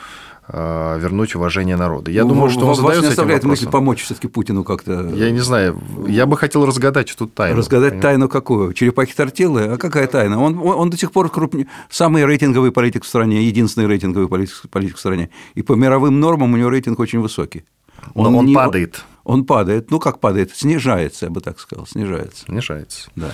а, 0.45 0.97
вернуть 0.97 1.35
уважение 1.35 1.77
народа. 1.77 2.11
Я 2.11 2.23
ну, 2.23 2.29
думаю, 2.29 2.49
что 2.49 2.67
он 2.67 2.75
задается 2.75 3.03
не 3.03 3.07
оставляет 3.09 3.43
мысль 3.43 3.69
помочь 3.69 4.03
все-таки 4.03 4.27
Путину 4.27 4.65
как-то. 4.65 5.09
Я 5.13 5.31
не 5.31 5.39
знаю. 5.39 5.81
Я 6.07 6.25
бы 6.25 6.35
хотел 6.35 6.65
разгадать 6.65 7.15
тут 7.17 7.33
тайну. 7.33 7.57
Разгадать 7.57 7.91
понимаете? 7.91 8.07
тайну 8.07 8.27
какую? 8.27 8.73
Черепахи 8.73 9.13
тортилы? 9.13 9.61
А 9.73 9.77
какая 9.77 10.05
тайна? 10.07 10.41
Он, 10.41 10.59
он, 10.59 10.79
он 10.79 10.89
до 10.89 10.97
сих 10.97 11.13
пор 11.13 11.29
крупнее, 11.29 11.67
самый 11.89 12.25
рейтинговый 12.25 12.73
политик 12.73 13.05
в 13.05 13.07
стране, 13.07 13.43
единственный 13.43 13.87
рейтинговый 13.87 14.27
политик, 14.27 14.63
политик 14.69 14.97
в 14.97 14.99
стране. 14.99 15.29
И 15.55 15.61
по 15.61 15.73
мировым 15.73 16.19
нормам 16.19 16.53
у 16.53 16.57
него 16.57 16.69
рейтинг 16.69 16.99
очень 16.99 17.19
высокий. 17.19 17.63
Он, 18.13 18.31
Но 18.31 18.39
он 18.39 18.45
не, 18.47 18.53
падает. 18.53 19.05
Он 19.23 19.45
падает. 19.45 19.91
Ну, 19.91 19.99
как 19.99 20.19
падает? 20.19 20.55
Снижается, 20.55 21.25
я 21.25 21.31
бы 21.31 21.41
так 21.41 21.59
сказал. 21.59 21.87
Снижается. 21.87 22.45
Снижается. 22.45 23.09
Да. 23.15 23.31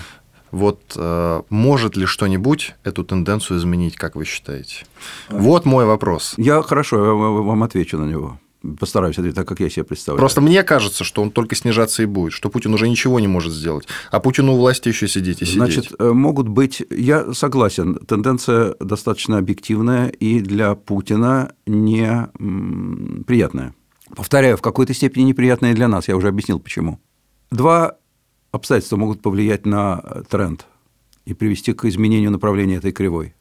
Вот 0.51 0.93
э, 0.95 1.41
может 1.49 1.95
ли 1.95 2.05
что-нибудь 2.05 2.75
эту 2.83 3.03
тенденцию 3.03 3.59
изменить, 3.59 3.95
как 3.95 4.15
вы 4.15 4.25
считаете? 4.25 4.85
Вот 5.29 5.65
мой 5.65 5.85
вопрос. 5.85 6.33
Я 6.37 6.61
хорошо, 6.61 7.05
я 7.05 7.13
вам 7.13 7.63
отвечу 7.63 7.97
на 7.97 8.05
него. 8.05 8.39
Постараюсь 8.77 9.17
ответить 9.17 9.37
так, 9.37 9.47
как 9.47 9.61
я 9.61 9.69
себе 9.69 9.85
представляю. 9.85 10.19
Просто 10.19 10.41
мне 10.41 10.63
кажется, 10.63 11.05
что 11.05 11.21
он 11.21 11.31
только 11.31 11.55
снижаться 11.55 12.03
и 12.03 12.05
будет, 12.05 12.33
что 12.33 12.49
Путин 12.49 12.73
уже 12.73 12.89
ничего 12.89 13.21
не 13.21 13.27
может 13.27 13.53
сделать, 13.53 13.87
а 14.11 14.19
Путину 14.19 14.53
у 14.53 14.57
власти 14.57 14.89
еще 14.89 15.07
сидеть 15.07 15.41
и 15.41 15.45
сидеть. 15.45 15.57
Значит, 15.57 15.91
э, 15.97 16.11
могут 16.11 16.49
быть, 16.49 16.83
я 16.89 17.33
согласен, 17.33 17.95
тенденция 18.05 18.75
достаточно 18.81 19.37
объективная 19.37 20.09
и 20.09 20.41
для 20.41 20.75
Путина 20.75 21.53
неприятная. 21.65 23.73
Повторяю, 24.15 24.57
в 24.57 24.61
какой-то 24.61 24.93
степени 24.93 25.23
неприятная 25.23 25.73
для 25.73 25.87
нас, 25.87 26.07
я 26.07 26.17
уже 26.17 26.27
объяснил 26.27 26.59
почему. 26.59 26.99
Два 27.51 27.97
обстоятельства 28.51 28.97
могут 28.97 29.21
повлиять 29.21 29.65
на 29.65 30.23
тренд 30.29 30.65
и 31.25 31.33
привести 31.33 31.73
к 31.73 31.85
изменению 31.85 32.31
направления 32.31 32.75
этой 32.75 32.91
кривой. 32.91 33.35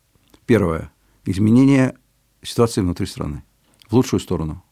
Первое. 0.47 0.93
Изменение 1.25 1.95
ситуации 2.43 2.81
внутри 2.81 3.07
страны 3.07 3.43
в 3.89 3.95
лучшую 3.95 4.21
сторону. 4.21 4.63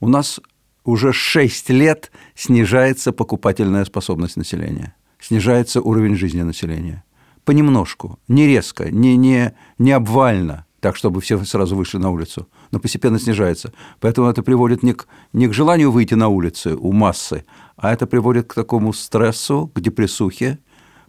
У 0.00 0.08
нас 0.08 0.40
уже 0.84 1.12
6 1.12 1.70
лет 1.70 2.12
снижается 2.34 3.12
покупательная 3.12 3.84
способность 3.84 4.36
населения, 4.36 4.94
снижается 5.18 5.80
уровень 5.80 6.16
жизни 6.16 6.42
населения. 6.42 7.04
Понемножку, 7.44 8.18
не 8.28 8.46
резко, 8.46 8.90
не, 8.90 9.16
не, 9.16 9.54
не 9.78 9.92
обвально, 9.92 10.65
так, 10.80 10.96
чтобы 10.96 11.20
все 11.20 11.42
сразу 11.44 11.76
вышли 11.76 11.98
на 11.98 12.10
улицу, 12.10 12.48
но 12.70 12.78
постепенно 12.78 13.18
снижается. 13.18 13.72
Поэтому 14.00 14.28
это 14.28 14.42
приводит 14.42 14.82
не 14.82 14.92
к, 14.92 15.06
не 15.32 15.48
к 15.48 15.54
желанию 15.54 15.90
выйти 15.90 16.14
на 16.14 16.28
улицы 16.28 16.76
у 16.76 16.92
массы, 16.92 17.44
а 17.76 17.92
это 17.92 18.06
приводит 18.06 18.46
к 18.46 18.54
такому 18.54 18.92
стрессу, 18.92 19.70
к 19.74 19.80
депрессухе, 19.80 20.58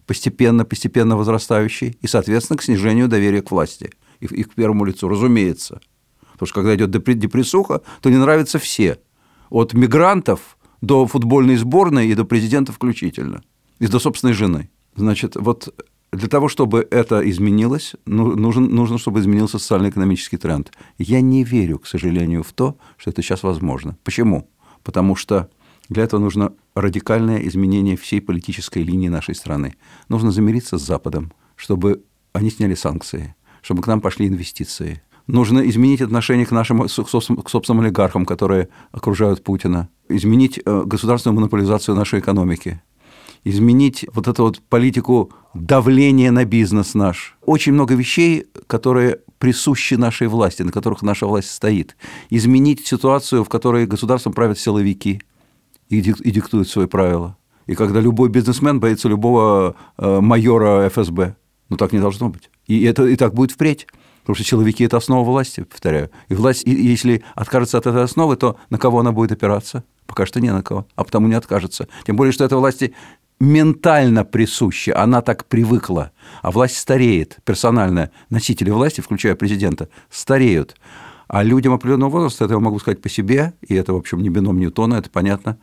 постепенно, 0.06 0.64
постепенно 0.64 1.16
возрастающей, 1.16 1.98
и, 2.00 2.06
соответственно, 2.06 2.56
к 2.56 2.62
снижению 2.62 3.08
доверия 3.08 3.42
к 3.42 3.50
власти 3.50 3.92
и, 4.20 4.26
и 4.26 4.42
к 4.42 4.54
первому 4.54 4.84
лицу, 4.84 5.08
разумеется. 5.08 5.80
Потому 6.32 6.46
что 6.46 6.54
когда 6.54 6.74
идет 6.74 6.90
депрессуха, 6.90 7.82
то 8.00 8.10
не 8.10 8.16
нравятся 8.16 8.58
все. 8.58 8.98
От 9.50 9.74
мигрантов 9.74 10.56
до 10.80 11.06
футбольной 11.06 11.56
сборной 11.56 12.08
и 12.08 12.14
до 12.14 12.24
президента 12.24 12.72
включительно. 12.72 13.42
И 13.80 13.86
до 13.86 13.98
собственной 13.98 14.32
жены. 14.32 14.70
Значит, 14.96 15.36
вот 15.36 15.74
для 16.12 16.28
того, 16.28 16.48
чтобы 16.48 16.86
это 16.90 17.28
изменилось, 17.28 17.94
ну, 18.06 18.34
нужен, 18.34 18.64
нужно, 18.74 18.98
чтобы 18.98 19.20
изменился 19.20 19.58
социально-экономический 19.58 20.38
тренд. 20.38 20.72
Я 20.96 21.20
не 21.20 21.44
верю, 21.44 21.78
к 21.78 21.86
сожалению, 21.86 22.42
в 22.42 22.52
то, 22.52 22.78
что 22.96 23.10
это 23.10 23.22
сейчас 23.22 23.42
возможно. 23.42 23.96
Почему? 24.04 24.48
Потому 24.82 25.16
что 25.16 25.50
для 25.88 26.04
этого 26.04 26.20
нужно 26.20 26.52
радикальное 26.74 27.38
изменение 27.38 27.96
всей 27.96 28.20
политической 28.20 28.82
линии 28.82 29.08
нашей 29.08 29.34
страны. 29.34 29.74
Нужно 30.08 30.30
замириться 30.30 30.78
с 30.78 30.82
Западом, 30.82 31.32
чтобы 31.56 32.04
они 32.32 32.50
сняли 32.50 32.74
санкции, 32.74 33.34
чтобы 33.62 33.82
к 33.82 33.86
нам 33.86 34.00
пошли 34.00 34.28
инвестиции. 34.28 35.02
Нужно 35.26 35.68
изменить 35.68 36.00
отношение 36.00 36.46
к 36.46 36.52
нашим 36.52 36.88
к 36.88 36.88
собственным 36.88 37.80
олигархам, 37.80 38.24
которые 38.24 38.68
окружают 38.92 39.44
Путина. 39.44 39.90
Изменить 40.08 40.58
э, 40.64 40.82
государственную 40.86 41.36
монополизацию 41.36 41.94
нашей 41.94 42.20
экономики. 42.20 42.80
Изменить 43.44 44.06
вот 44.14 44.26
эту 44.26 44.44
вот 44.44 44.62
политику 44.62 45.30
давления 45.58 46.30
на 46.30 46.44
бизнес 46.44 46.94
наш. 46.94 47.36
Очень 47.44 47.72
много 47.72 47.94
вещей, 47.94 48.46
которые 48.66 49.20
присущи 49.38 49.94
нашей 49.94 50.28
власти, 50.28 50.62
на 50.62 50.72
которых 50.72 51.02
наша 51.02 51.26
власть 51.26 51.50
стоит. 51.50 51.96
Изменить 52.30 52.86
ситуацию, 52.86 53.44
в 53.44 53.48
которой 53.48 53.86
государством 53.86 54.32
правят 54.32 54.58
силовики– 54.58 55.20
и, 55.88 56.00
диктует 56.00 56.68
свои 56.68 56.86
правила. 56.86 57.36
И 57.66 57.74
когда 57.74 58.00
любой 58.00 58.28
бизнесмен 58.28 58.80
боится 58.80 59.08
любого 59.08 59.74
э, 59.98 60.20
майора 60.20 60.88
ФСБ. 60.88 61.36
Ну, 61.68 61.76
так 61.76 61.92
не 61.92 61.98
должно 61.98 62.30
быть. 62.30 62.50
И, 62.66 62.82
это, 62.84 63.06
и 63.06 63.16
так 63.16 63.34
будет 63.34 63.52
впредь. 63.52 63.86
Потому 64.22 64.36
что 64.36 64.44
силовики– 64.44 64.84
это 64.84 64.98
основа 64.98 65.24
власти, 65.24 65.62
повторяю. 65.62 66.10
И 66.28 66.34
власть, 66.34 66.62
если 66.66 67.22
откажется 67.34 67.78
от 67.78 67.86
этой 67.86 68.02
основы, 68.02 68.36
то 68.36 68.58
на 68.68 68.78
кого 68.78 69.00
она 69.00 69.12
будет 69.12 69.32
опираться? 69.32 69.84
Пока 70.06 70.26
что 70.26 70.40
не 70.40 70.52
на 70.52 70.62
кого, 70.62 70.86
а 70.96 71.04
потому 71.04 71.28
не 71.28 71.34
откажется. 71.34 71.88
Тем 72.06 72.16
более, 72.16 72.32
что 72.32 72.44
эта 72.44 72.56
власти 72.56 72.94
ментально 73.40 74.24
присуща, 74.24 75.00
она 75.00 75.22
так 75.22 75.46
привыкла. 75.46 76.12
А 76.42 76.50
власть 76.50 76.76
стареет, 76.76 77.38
персональная. 77.44 78.10
Носители 78.30 78.70
власти, 78.70 79.00
включая 79.00 79.34
президента, 79.34 79.88
стареют. 80.10 80.76
А 81.28 81.42
людям 81.42 81.74
определенного 81.74 82.10
возраста, 82.10 82.44
это 82.44 82.54
я 82.54 82.60
могу 82.60 82.78
сказать 82.78 83.02
по 83.02 83.08
себе, 83.08 83.52
и 83.60 83.74
это, 83.74 83.92
в 83.92 83.96
общем, 83.96 84.22
не 84.22 84.30
бином 84.30 84.58
Ньютона, 84.58 84.94
это 84.94 85.10
понятно, 85.10 85.58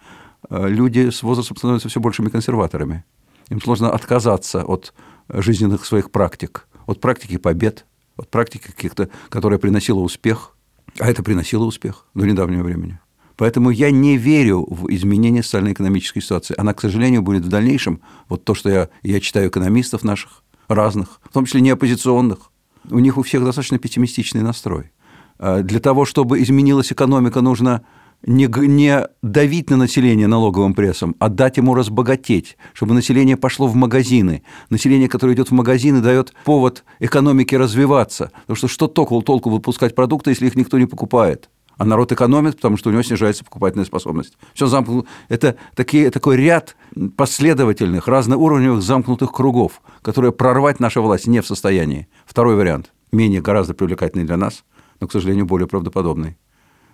э, 0.49 0.67
люди 0.69 1.09
с 1.09 1.23
возрастом 1.23 1.57
становятся 1.57 1.89
все 1.89 1.99
большими 1.99 2.29
консерваторами. 2.29 3.03
Им 3.49 3.59
сложно 3.61 3.91
отказаться 3.91 4.63
от 4.63 4.93
жизненных 5.27 5.85
своих 5.85 6.11
практик, 6.11 6.67
от 6.85 7.01
практики 7.01 7.37
побед, 7.37 7.85
от 8.15 8.29
практики 8.29 8.67
каких-то, 8.67 9.09
которая 9.29 9.59
приносила 9.59 9.99
успех, 9.99 10.55
а 10.99 11.09
это 11.09 11.23
приносило 11.23 11.65
успех 11.65 12.05
до 12.13 12.25
недавнего 12.25 12.63
времени. 12.63 12.99
Поэтому 13.37 13.69
я 13.69 13.91
не 13.91 14.17
верю 14.17 14.65
в 14.69 14.91
изменение 14.93 15.43
социально-экономической 15.43 16.21
ситуации. 16.21 16.55
Она, 16.57 16.73
к 16.73 16.81
сожалению, 16.81 17.21
будет 17.21 17.43
в 17.43 17.49
дальнейшем, 17.49 18.01
вот 18.29 18.43
то, 18.45 18.53
что 18.53 18.69
я, 18.69 18.89
я 19.03 19.19
читаю 19.19 19.49
экономистов 19.49 20.03
наших, 20.03 20.43
разных, 20.67 21.19
в 21.23 21.33
том 21.33 21.45
числе 21.45 21.61
не 21.61 21.69
оппозиционных, 21.69 22.51
у 22.89 22.99
них 22.99 23.17
у 23.17 23.23
всех 23.23 23.43
достаточно 23.43 23.77
пессимистичный 23.77 24.41
настрой. 24.41 24.91
Э, 25.39 25.61
для 25.63 25.79
того, 25.79 26.05
чтобы 26.05 26.41
изменилась 26.41 26.91
экономика, 26.91 27.41
нужно 27.41 27.83
не, 28.23 28.47
не 28.67 29.07
давить 29.21 29.69
на 29.69 29.77
население 29.77 30.27
налоговым 30.27 30.73
прессом, 30.73 31.15
а 31.19 31.29
дать 31.29 31.57
ему 31.57 31.75
разбогатеть, 31.75 32.57
чтобы 32.73 32.93
население 32.93 33.37
пошло 33.37 33.67
в 33.67 33.75
магазины. 33.75 34.43
Население, 34.69 35.09
которое 35.09 35.33
идет 35.33 35.49
в 35.49 35.53
магазины, 35.53 36.01
дает 36.01 36.33
повод 36.43 36.83
экономике 36.99 37.57
развиваться. 37.57 38.31
Потому 38.41 38.55
что 38.55 38.67
что 38.67 38.87
толку, 38.87 39.21
толку 39.21 39.49
выпускать 39.49 39.95
продукты, 39.95 40.31
если 40.31 40.47
их 40.47 40.55
никто 40.55 40.77
не 40.79 40.85
покупает? 40.85 41.49
А 41.77 41.85
народ 41.85 42.11
экономит, 42.11 42.55
потому 42.55 42.77
что 42.77 42.89
у 42.89 42.93
него 42.93 43.03
снижается 43.03 43.43
покупательная 43.43 43.85
способность. 43.85 44.37
Все 44.53 44.67
замкнуто. 44.67 45.07
Это 45.29 45.55
такие, 45.75 46.09
такой 46.09 46.37
ряд 46.37 46.75
последовательных, 47.17 48.07
разноуровневых 48.07 48.81
замкнутых 48.81 49.31
кругов, 49.31 49.81
которые 50.01 50.31
прорвать 50.31 50.79
наша 50.79 51.01
власть 51.01 51.27
не 51.27 51.41
в 51.41 51.47
состоянии. 51.47 52.07
Второй 52.25 52.55
вариант, 52.55 52.93
менее 53.11 53.41
гораздо 53.41 53.73
привлекательный 53.73 54.25
для 54.25 54.37
нас, 54.37 54.63
но, 54.99 55.07
к 55.07 55.11
сожалению, 55.11 55.45
более 55.45 55.67
правдоподобный. 55.67 56.37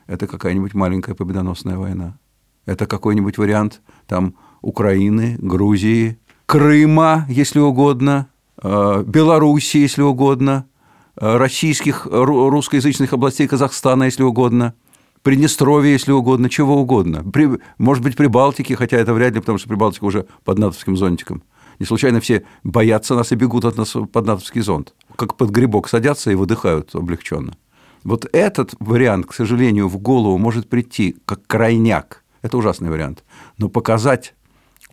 Это 0.08 0.28
какая-нибудь 0.28 0.74
маленькая 0.74 1.16
победоносная 1.16 1.78
война. 1.78 2.18
Это 2.66 2.86
какой-нибудь 2.86 3.38
вариант 3.38 3.82
там 4.08 4.36
Украины, 4.62 5.38
Грузии, 5.40 6.20
Крыма, 6.46 7.26
если 7.30 7.60
угодно, 7.60 8.28
э, 8.62 9.04
Белоруссии, 9.08 9.80
если 9.80 10.02
угодно, 10.02 10.68
российских, 11.16 12.08
русскоязычных 12.10 13.14
областей 13.14 13.48
Казахстана, 13.48 14.04
если 14.04 14.24
угодно, 14.24 14.74
Приднестровье, 15.24 15.92
если 15.92 16.12
угодно, 16.12 16.50
чего 16.50 16.82
угодно. 16.82 17.24
При, 17.24 17.48
может 17.78 18.04
быть, 18.04 18.16
Прибалтики, 18.16 18.74
хотя 18.74 18.98
это 18.98 19.14
вряд 19.14 19.34
ли, 19.36 19.40
потому 19.40 19.60
что 19.60 19.68
Прибалтика 19.70 20.04
уже 20.06 20.26
под 20.44 20.58
натовским 20.58 20.98
зонтиком. 20.98 21.44
Не 21.78 21.86
случайно 21.86 22.20
все 22.22 22.44
боятся 22.64 23.16
нас 23.16 23.32
и 23.32 23.36
бегут 23.36 23.66
от 23.66 23.78
нас 23.78 23.92
под 23.92 24.26
натовский 24.26 24.62
зонт. 24.62 24.94
Как 25.16 25.36
под 25.36 25.50
грибок 25.50 25.90
садятся 25.90 26.32
и 26.32 26.36
выдыхают 26.36 26.96
облегченно. 26.96 27.54
Вот 28.04 28.28
этот 28.34 28.74
вариант, 28.80 29.28
к 29.28 29.34
сожалению, 29.34 29.88
в 29.88 29.98
голову 29.98 30.38
может 30.38 30.70
прийти 30.70 31.18
как 31.26 31.46
крайняк. 31.46 32.24
Это 32.42 32.58
ужасный 32.58 32.90
вариант. 32.90 33.24
Но 33.58 33.70
показать 33.70 34.34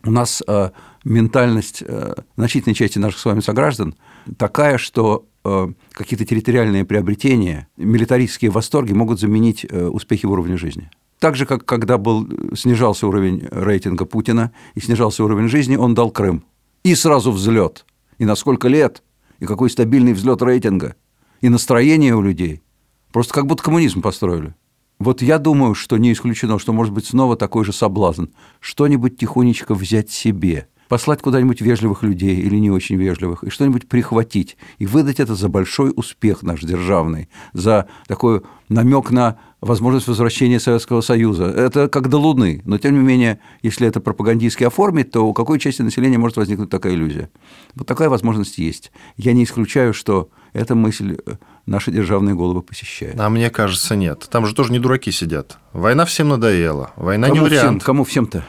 у 0.03 0.11
нас 0.11 0.43
э, 0.47 0.69
ментальность 1.03 1.83
э, 1.85 2.13
значительной 2.37 2.75
части 2.75 2.99
наших 2.99 3.19
с 3.19 3.25
вами 3.25 3.39
сограждан 3.39 3.95
такая, 4.37 4.77
что 4.77 5.25
э, 5.25 5.28
какие-то 5.43 6.25
территориальные 6.25 6.85
приобретения, 6.85 7.67
милитаристские 7.77 8.51
восторги 8.51 8.93
могут 8.93 9.19
заменить 9.19 9.65
э, 9.69 9.87
успехи 9.87 10.25
в 10.25 10.31
уровне 10.31 10.57
жизни. 10.57 10.89
Так 11.19 11.35
же, 11.35 11.45
как 11.45 11.65
когда 11.65 11.97
был, 11.97 12.27
снижался 12.55 13.07
уровень 13.07 13.47
рейтинга 13.51 14.05
Путина 14.05 14.51
и 14.75 14.79
снижался 14.79 15.23
уровень 15.23 15.49
жизни, 15.49 15.75
он 15.75 15.93
дал 15.93 16.11
Крым. 16.11 16.43
И 16.83 16.95
сразу 16.95 17.31
взлет. 17.31 17.85
И 18.17 18.25
на 18.25 18.35
сколько 18.35 18.67
лет, 18.67 19.03
и 19.39 19.45
какой 19.45 19.69
стабильный 19.69 20.13
взлет 20.13 20.41
рейтинга, 20.41 20.95
и 21.41 21.49
настроение 21.49 22.15
у 22.15 22.21
людей. 22.21 22.61
Просто 23.11 23.33
как 23.33 23.47
будто 23.47 23.63
коммунизм 23.63 24.01
построили. 24.01 24.55
Вот 24.99 25.21
я 25.21 25.39
думаю, 25.39 25.75
что 25.75 25.97
не 25.97 26.11
исключено, 26.11 26.59
что 26.59 26.73
может 26.73 26.93
быть 26.93 27.05
снова 27.05 27.37
такой 27.37 27.63
же 27.63 27.71
соблазн. 27.71 28.25
Что-нибудь 28.59 29.17
тихонечко 29.17 29.73
взять 29.73 30.09
себе, 30.09 30.67
послать 30.89 31.21
куда-нибудь 31.21 31.61
вежливых 31.61 32.03
людей 32.03 32.35
или 32.35 32.57
не 32.57 32.71
очень 32.71 32.97
вежливых, 32.97 33.43
и 33.43 33.49
что-нибудь 33.49 33.87
прихватить, 33.87 34.57
и 34.79 34.85
выдать 34.85 35.21
это 35.21 35.35
за 35.35 35.47
большой 35.47 35.93
успех 35.95 36.43
наш 36.43 36.61
державный, 36.61 37.29
за 37.53 37.87
такой 38.07 38.41
намек 38.67 39.11
на 39.11 39.37
возможность 39.61 40.07
возвращения 40.07 40.59
Советского 40.59 41.01
Союза. 41.01 41.45
Это 41.45 41.89
как 41.89 42.09
до 42.09 42.17
Луны, 42.17 42.61
но 42.65 42.77
тем 42.79 42.93
не 42.95 42.99
менее, 42.99 43.39
если 43.61 43.87
это 43.87 43.99
пропагандистски 43.99 44.63
оформить, 44.63 45.11
то 45.11 45.25
у 45.25 45.33
какой 45.33 45.59
части 45.59 45.83
населения 45.83 46.17
может 46.17 46.37
возникнуть 46.37 46.69
такая 46.69 46.93
иллюзия? 46.93 47.29
Вот 47.75 47.87
такая 47.87 48.09
возможность 48.09 48.57
есть. 48.57 48.91
Я 49.15 49.33
не 49.33 49.43
исключаю, 49.43 49.93
что 49.93 50.29
эта 50.53 50.73
мысль 50.73 51.17
э, 51.23 51.33
наши 51.67 51.91
державные 51.91 52.33
головы 52.33 52.63
посещает. 52.63 53.19
А 53.19 53.29
мне 53.29 53.51
кажется, 53.51 53.95
нет. 53.95 54.27
Там 54.31 54.47
же 54.47 54.55
тоже 54.55 54.71
не 54.71 54.79
дураки 54.79 55.11
сидят. 55.11 55.59
Война 55.73 56.05
всем 56.05 56.29
надоела. 56.29 56.91
Война 56.95 57.27
кому 57.27 57.41
не 57.41 57.45
вариант. 57.45 57.69
Всем, 57.69 57.79
кому 57.79 58.03
всем-то? 58.03 58.43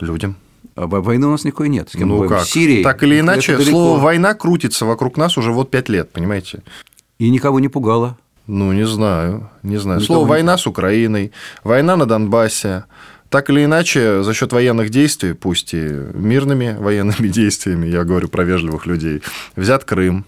Людям. 0.00 0.36
А 0.74 0.86
войны 0.86 1.26
у 1.26 1.30
нас 1.30 1.44
никакой 1.44 1.68
нет. 1.68 1.90
С 1.90 1.92
кем 1.92 2.08
ну 2.08 2.28
как? 2.28 2.42
В 2.42 2.50
Сирии. 2.50 2.82
Так 2.82 3.02
или 3.02 3.20
иначе, 3.20 3.58
слово 3.58 3.98
«война» 3.98 4.34
крутится 4.34 4.86
вокруг 4.86 5.16
нас 5.16 5.36
уже 5.36 5.52
вот 5.52 5.70
пять 5.70 5.88
лет, 5.88 6.10
понимаете? 6.12 6.62
И 7.18 7.30
никого 7.30 7.60
не 7.60 7.68
пугало. 7.68 8.16
Ну, 8.46 8.72
не 8.72 8.86
знаю, 8.86 9.50
не 9.62 9.76
знаю. 9.76 10.00
Никого 10.00 10.16
слово 10.18 10.28
«война» 10.28 10.58
с 10.58 10.66
Украиной, 10.66 11.32
война 11.62 11.96
на 11.96 12.06
Донбассе, 12.06 12.84
так 13.28 13.48
или 13.48 13.64
иначе, 13.64 14.22
за 14.22 14.34
счет 14.34 14.52
военных 14.52 14.90
действий, 14.90 15.32
пусть 15.32 15.72
и 15.74 15.78
мирными 15.78 16.76
военными 16.78 17.28
действиями, 17.28 17.86
я 17.86 18.04
говорю 18.04 18.28
про 18.28 18.44
вежливых 18.44 18.86
людей, 18.86 19.22
взят 19.56 19.84
Крым, 19.84 20.26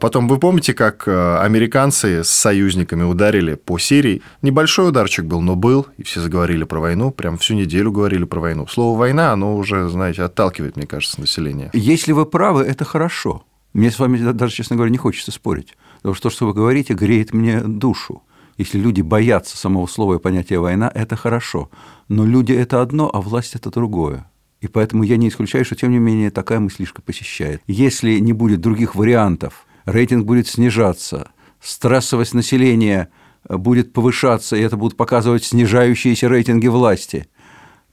Потом 0.00 0.28
вы 0.28 0.38
помните, 0.38 0.72
как 0.72 1.06
э, 1.06 1.38
американцы 1.40 2.24
с 2.24 2.30
союзниками 2.30 3.02
ударили 3.02 3.54
по 3.54 3.78
Сирии? 3.78 4.22
Небольшой 4.40 4.88
ударчик 4.88 5.26
был, 5.26 5.42
но 5.42 5.56
был, 5.56 5.88
и 5.98 6.02
все 6.02 6.22
заговорили 6.22 6.64
про 6.64 6.80
войну, 6.80 7.10
прям 7.10 7.36
всю 7.36 7.52
неделю 7.52 7.92
говорили 7.92 8.24
про 8.24 8.40
войну. 8.40 8.66
Слово 8.66 8.98
«война», 8.98 9.32
оно 9.32 9.54
уже, 9.54 9.90
знаете, 9.90 10.22
отталкивает, 10.22 10.76
мне 10.76 10.86
кажется, 10.86 11.20
население. 11.20 11.68
Если 11.74 12.12
вы 12.12 12.24
правы, 12.24 12.62
это 12.62 12.86
хорошо. 12.86 13.44
Мне 13.74 13.90
с 13.90 13.98
вами 13.98 14.32
даже, 14.32 14.54
честно 14.54 14.76
говоря, 14.76 14.90
не 14.90 14.96
хочется 14.96 15.32
спорить. 15.32 15.76
Потому 15.96 16.14
что 16.14 16.30
то, 16.30 16.34
что 16.34 16.46
вы 16.46 16.54
говорите, 16.54 16.94
греет 16.94 17.34
мне 17.34 17.60
душу. 17.60 18.22
Если 18.56 18.78
люди 18.78 19.02
боятся 19.02 19.58
самого 19.58 19.86
слова 19.86 20.14
и 20.14 20.18
понятия 20.18 20.58
«война», 20.58 20.90
это 20.94 21.14
хорошо. 21.14 21.68
Но 22.08 22.24
люди– 22.24 22.52
это 22.54 22.80
одно, 22.80 23.10
а 23.12 23.20
власть– 23.20 23.54
это 23.54 23.70
другое. 23.70 24.30
И 24.62 24.66
поэтому 24.66 25.02
я 25.02 25.18
не 25.18 25.28
исключаю, 25.28 25.66
что, 25.66 25.76
тем 25.76 25.90
не 25.90 25.98
менее, 25.98 26.30
такая 26.30 26.58
мыслишка 26.58 27.02
посещает. 27.02 27.60
Если 27.66 28.18
не 28.18 28.32
будет 28.32 28.62
других 28.62 28.94
вариантов– 28.94 29.66
рейтинг 29.84 30.26
будет 30.26 30.46
снижаться, 30.48 31.30
стрессовость 31.60 32.34
населения 32.34 33.08
будет 33.48 33.92
повышаться, 33.92 34.56
и 34.56 34.60
это 34.60 34.76
будут 34.76 34.96
показывать 34.96 35.44
снижающиеся 35.44 36.28
рейтинги 36.28 36.68
власти, 36.68 37.26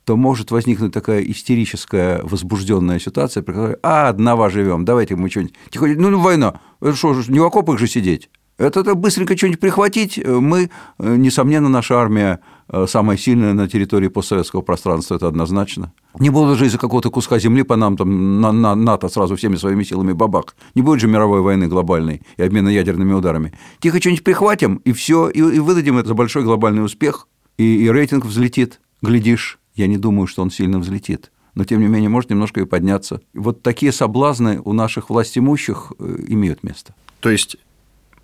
то 0.03 0.15
может 0.15 0.51
возникнуть 0.51 0.93
такая 0.93 1.21
истерическая, 1.21 2.21
возбужденная 2.23 2.99
ситуация, 2.99 3.43
при 3.43 3.53
которой, 3.53 3.77
а, 3.83 4.09
одного 4.09 4.49
живем, 4.49 4.85
давайте 4.85 5.15
мы 5.15 5.29
что-нибудь... 5.29 5.55
Тихо, 5.69 5.87
ну, 5.87 6.09
ну, 6.09 6.19
война, 6.19 6.59
это 6.81 6.95
что, 6.95 7.15
не 7.27 7.39
в 7.39 7.43
окопах 7.43 7.79
же 7.79 7.87
сидеть? 7.87 8.29
Это, 8.57 8.79
это 8.79 8.95
быстренько 8.95 9.37
что-нибудь 9.37 9.59
прихватить. 9.59 10.19
Мы, 10.25 10.71
несомненно, 10.97 11.69
наша 11.69 11.99
армия 11.99 12.39
Э, 12.39 12.56
самая 12.87 13.17
сильная 13.17 13.53
на 13.53 13.67
территории 13.67 14.07
постсоветского 14.07 14.61
пространства, 14.61 15.15
это 15.15 15.27
однозначно. 15.27 15.93
Не 16.19 16.29
будет 16.29 16.57
же 16.57 16.65
из-за 16.65 16.77
какого-то 16.77 17.09
куска 17.09 17.39
земли 17.39 17.63
по 17.63 17.75
нам 17.75 17.97
там 17.97 18.41
на, 18.41 18.51
на 18.51 18.75
НАТО 18.75 19.09
сразу 19.09 19.35
всеми 19.35 19.55
своими 19.55 19.83
силами 19.83 20.13
бабах. 20.13 20.55
Не 20.75 20.81
будет 20.81 20.99
же 20.99 21.07
мировой 21.07 21.41
войны 21.41 21.67
глобальной 21.67 22.21
и 22.37 22.41
обмена 22.41 22.69
ядерными 22.69 23.13
ударами. 23.13 23.53
Тихо 23.79 23.99
что-нибудь 23.99 24.23
прихватим, 24.23 24.81
и 24.85 24.91
все, 24.91 25.29
и, 25.29 25.39
и 25.39 25.59
выдадим 25.59 25.97
это 25.97 26.09
за 26.09 26.13
большой 26.13 26.43
глобальный 26.43 26.83
успех, 26.83 27.27
и, 27.57 27.85
и 27.85 27.89
рейтинг 27.89 28.25
взлетит. 28.25 28.81
Глядишь, 29.01 29.59
я 29.75 29.87
не 29.87 29.97
думаю, 29.97 30.27
что 30.27 30.41
он 30.41 30.51
сильно 30.51 30.79
взлетит 30.79 31.31
но 31.57 31.63
тем 31.63 31.81
не 31.81 31.87
менее 31.87 32.07
может 32.07 32.29
немножко 32.29 32.61
и 32.61 32.65
подняться. 32.65 33.19
Вот 33.33 33.63
такие 33.63 33.91
соблазны 33.91 34.61
у 34.63 34.73
наших 34.73 35.09
властимущих 35.09 35.91
э, 35.97 36.25
имеют 36.27 36.61
место. 36.61 36.93
То 37.19 37.31
есть 37.31 37.57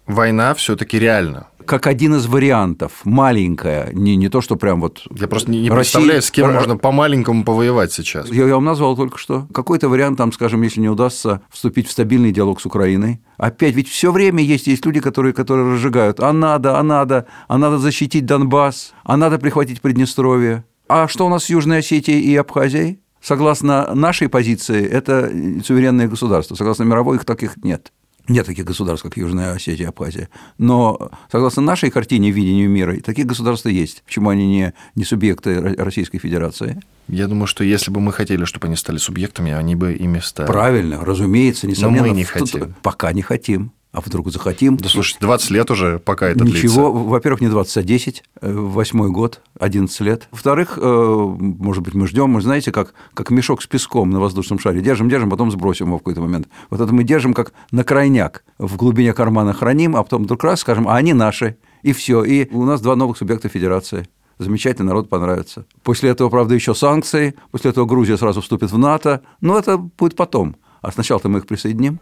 война 0.06 0.53
все-таки 0.53 0.99
реальна? 0.99 1.47
Как 1.65 1.88
один 1.88 2.15
из 2.15 2.26
вариантов, 2.28 3.02
маленькая, 3.04 3.91
не, 3.93 4.15
не 4.15 4.30
то, 4.30 4.41
что 4.41 4.56
прям 4.56 4.82
вот... 4.82 5.04
Я 5.15 5.28
просто 5.28 5.52
не, 5.52 5.62
не 5.62 5.69
Россия... 5.69 5.78
представляю, 5.78 6.21
с 6.21 6.32
кем 6.32 6.54
можно 6.54 6.78
по-маленькому 6.78 7.43
повоевать 7.43 7.91
сейчас. 7.91 8.30
Я, 8.30 8.47
я 8.47 8.56
вам 8.56 8.65
назвал 8.65 8.95
только 8.95 9.17
что. 9.17 9.47
Какой-то 9.54 9.89
вариант, 9.89 10.17
там, 10.17 10.32
скажем, 10.32 10.62
если 10.62 10.82
не 10.82 10.89
удастся 10.89 11.41
вступить 11.49 11.88
в 11.88 11.91
стабильный 11.91 12.32
диалог 12.32 12.62
с 12.62 12.65
Украиной. 12.65 13.21
Опять, 13.38 13.76
ведь 13.76 13.89
все 13.89 14.12
время 14.12 14.43
есть, 14.43 14.67
есть 14.67 14.86
люди, 14.86 14.99
которые, 14.99 15.34
которые 15.34 15.73
разжигают. 15.73 16.19
А 16.19 16.32
надо, 16.34 16.78
а 16.78 16.84
надо, 16.84 17.26
а 17.47 17.58
надо 17.58 17.78
защитить 17.78 18.26
Донбасс, 18.26 18.93
а 19.04 19.17
надо 19.17 19.39
прихватить 19.39 19.82
Приднестровье. 19.82 20.65
А 20.88 21.08
что 21.08 21.26
у 21.26 21.30
нас 21.30 21.45
с 21.45 21.49
Южной 21.49 21.80
Осетией 21.80 22.19
и 22.19 22.36
Абхазией? 22.36 22.99
Согласно 23.21 23.95
нашей 23.95 24.28
позиции, 24.28 24.86
это 24.86 25.32
суверенные 25.63 26.10
государства. 26.10 26.56
Согласно 26.56 26.84
мировой, 26.84 27.15
их 27.15 27.26
таких 27.26 27.56
нет. 27.63 27.93
Нет 28.27 28.45
таких 28.45 28.65
государств, 28.65 29.03
как 29.03 29.17
Южная 29.17 29.51
Осетия, 29.51 29.89
Абхазия. 29.89 30.29
Но 30.57 31.12
согласно 31.29 31.62
нашей 31.62 31.89
картине 31.89 32.31
видению 32.31 32.69
мира, 32.69 32.95
такие 33.01 33.27
государства 33.27 33.67
есть. 33.67 34.01
Почему 34.03 34.29
они 34.29 34.47
не, 34.47 34.73
не 34.95 35.03
субъекты 35.03 35.59
Российской 35.59 36.19
Федерации? 36.19 36.81
Я 37.09 37.27
думаю, 37.27 37.47
что 37.47 37.65
если 37.65 37.91
бы 37.91 37.99
мы 37.99 38.13
хотели, 38.13 38.45
чтобы 38.45 38.67
они 38.67 38.77
стали 38.77 38.97
субъектами, 38.97 39.51
они 39.51 39.75
бы 39.75 39.93
ими 39.93 40.19
стали. 40.19 40.47
Правильно, 40.47 41.03
разумеется, 41.03 41.67
несомненно. 41.67 42.07
Но 42.07 42.13
мы 42.13 42.17
не 42.17 42.23
хотим. 42.23 42.75
Пока 42.81 43.12
не 43.12 43.21
хотим. 43.21 43.73
А 43.93 44.01
вдруг 44.01 44.32
захотим? 44.32 44.75
Да 44.75 44.89
слушай, 44.89 45.17
20 45.19 45.51
лет 45.51 45.69
уже, 45.69 45.99
пока 45.99 46.27
это 46.27 46.43
Ничего, 46.43 46.91
длится. 46.91 47.10
во-первых, 47.10 47.41
не 47.41 47.47
20, 47.47 47.77
а 47.77 47.84
10, 47.84 48.23
э, 48.41 48.51
восьмой 48.51 49.12
год, 49.12 49.41
11 49.60 50.01
лет. 50.01 50.27
Во-вторых, 50.32 50.79
э, 50.82 51.36
может 51.39 51.84
быть, 51.84 51.93
мы 51.93 52.08
ждем, 52.08 52.32
мы 52.32 52.41
знаете, 52.41 52.71
как, 52.71 52.95
как 53.13 53.29
мешок 53.29 53.62
с 53.62 53.67
песком 53.67 54.10
на 54.10 54.19
воздушном 54.19 54.58
шаре. 54.58 54.82
Держим, 54.82 55.10
держим, 55.10 55.29
потом 55.29 55.51
сбросим 55.51 55.86
его 55.86 55.97
в 55.97 55.99
какой-то 55.99 56.21
момент. 56.21 56.47
Вот 56.71 56.82
это 56.82 56.91
мы 56.91 57.03
держим 57.03 57.36
как 57.36 57.53
на 57.69 57.84
крайняк. 57.84 58.43
В 58.58 58.77
глубине 58.77 59.13
кармана 59.13 59.53
храним, 59.53 59.95
а 59.95 60.01
потом 60.01 60.23
вдруг 60.23 60.43
раз 60.43 60.62
скажем, 60.62 60.88
а 60.88 60.95
они 60.95 61.13
наши. 61.13 61.58
И 61.84 61.93
все. 61.93 62.23
И 62.23 62.51
у 62.51 62.63
нас 62.63 62.82
два 62.82 62.95
новых 62.95 63.17
субъекта 63.19 63.47
федерации. 63.47 64.08
Замечательно, 64.39 64.88
народ 64.88 65.08
понравится. 65.08 65.67
После 65.84 66.10
этого, 66.10 66.29
правда, 66.29 66.56
еще 66.56 66.73
санкции. 66.73 67.36
После 67.51 67.69
этого 67.69 67.86
Грузия 67.86 68.17
сразу 68.17 68.41
вступит 68.41 68.71
в 68.71 68.77
НАТО. 68.79 69.21
Но 69.39 69.60
это 69.60 69.77
будет 69.77 70.15
потом. 70.15 70.56
А 70.82 70.91
сначала-то 70.91 71.29
мы 71.29 71.39
их 71.39 71.45
присоединим. 71.45 71.99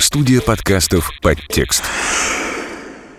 Студия 0.00 0.40
подкастов 0.40 1.10
«Подтекст». 1.20 1.84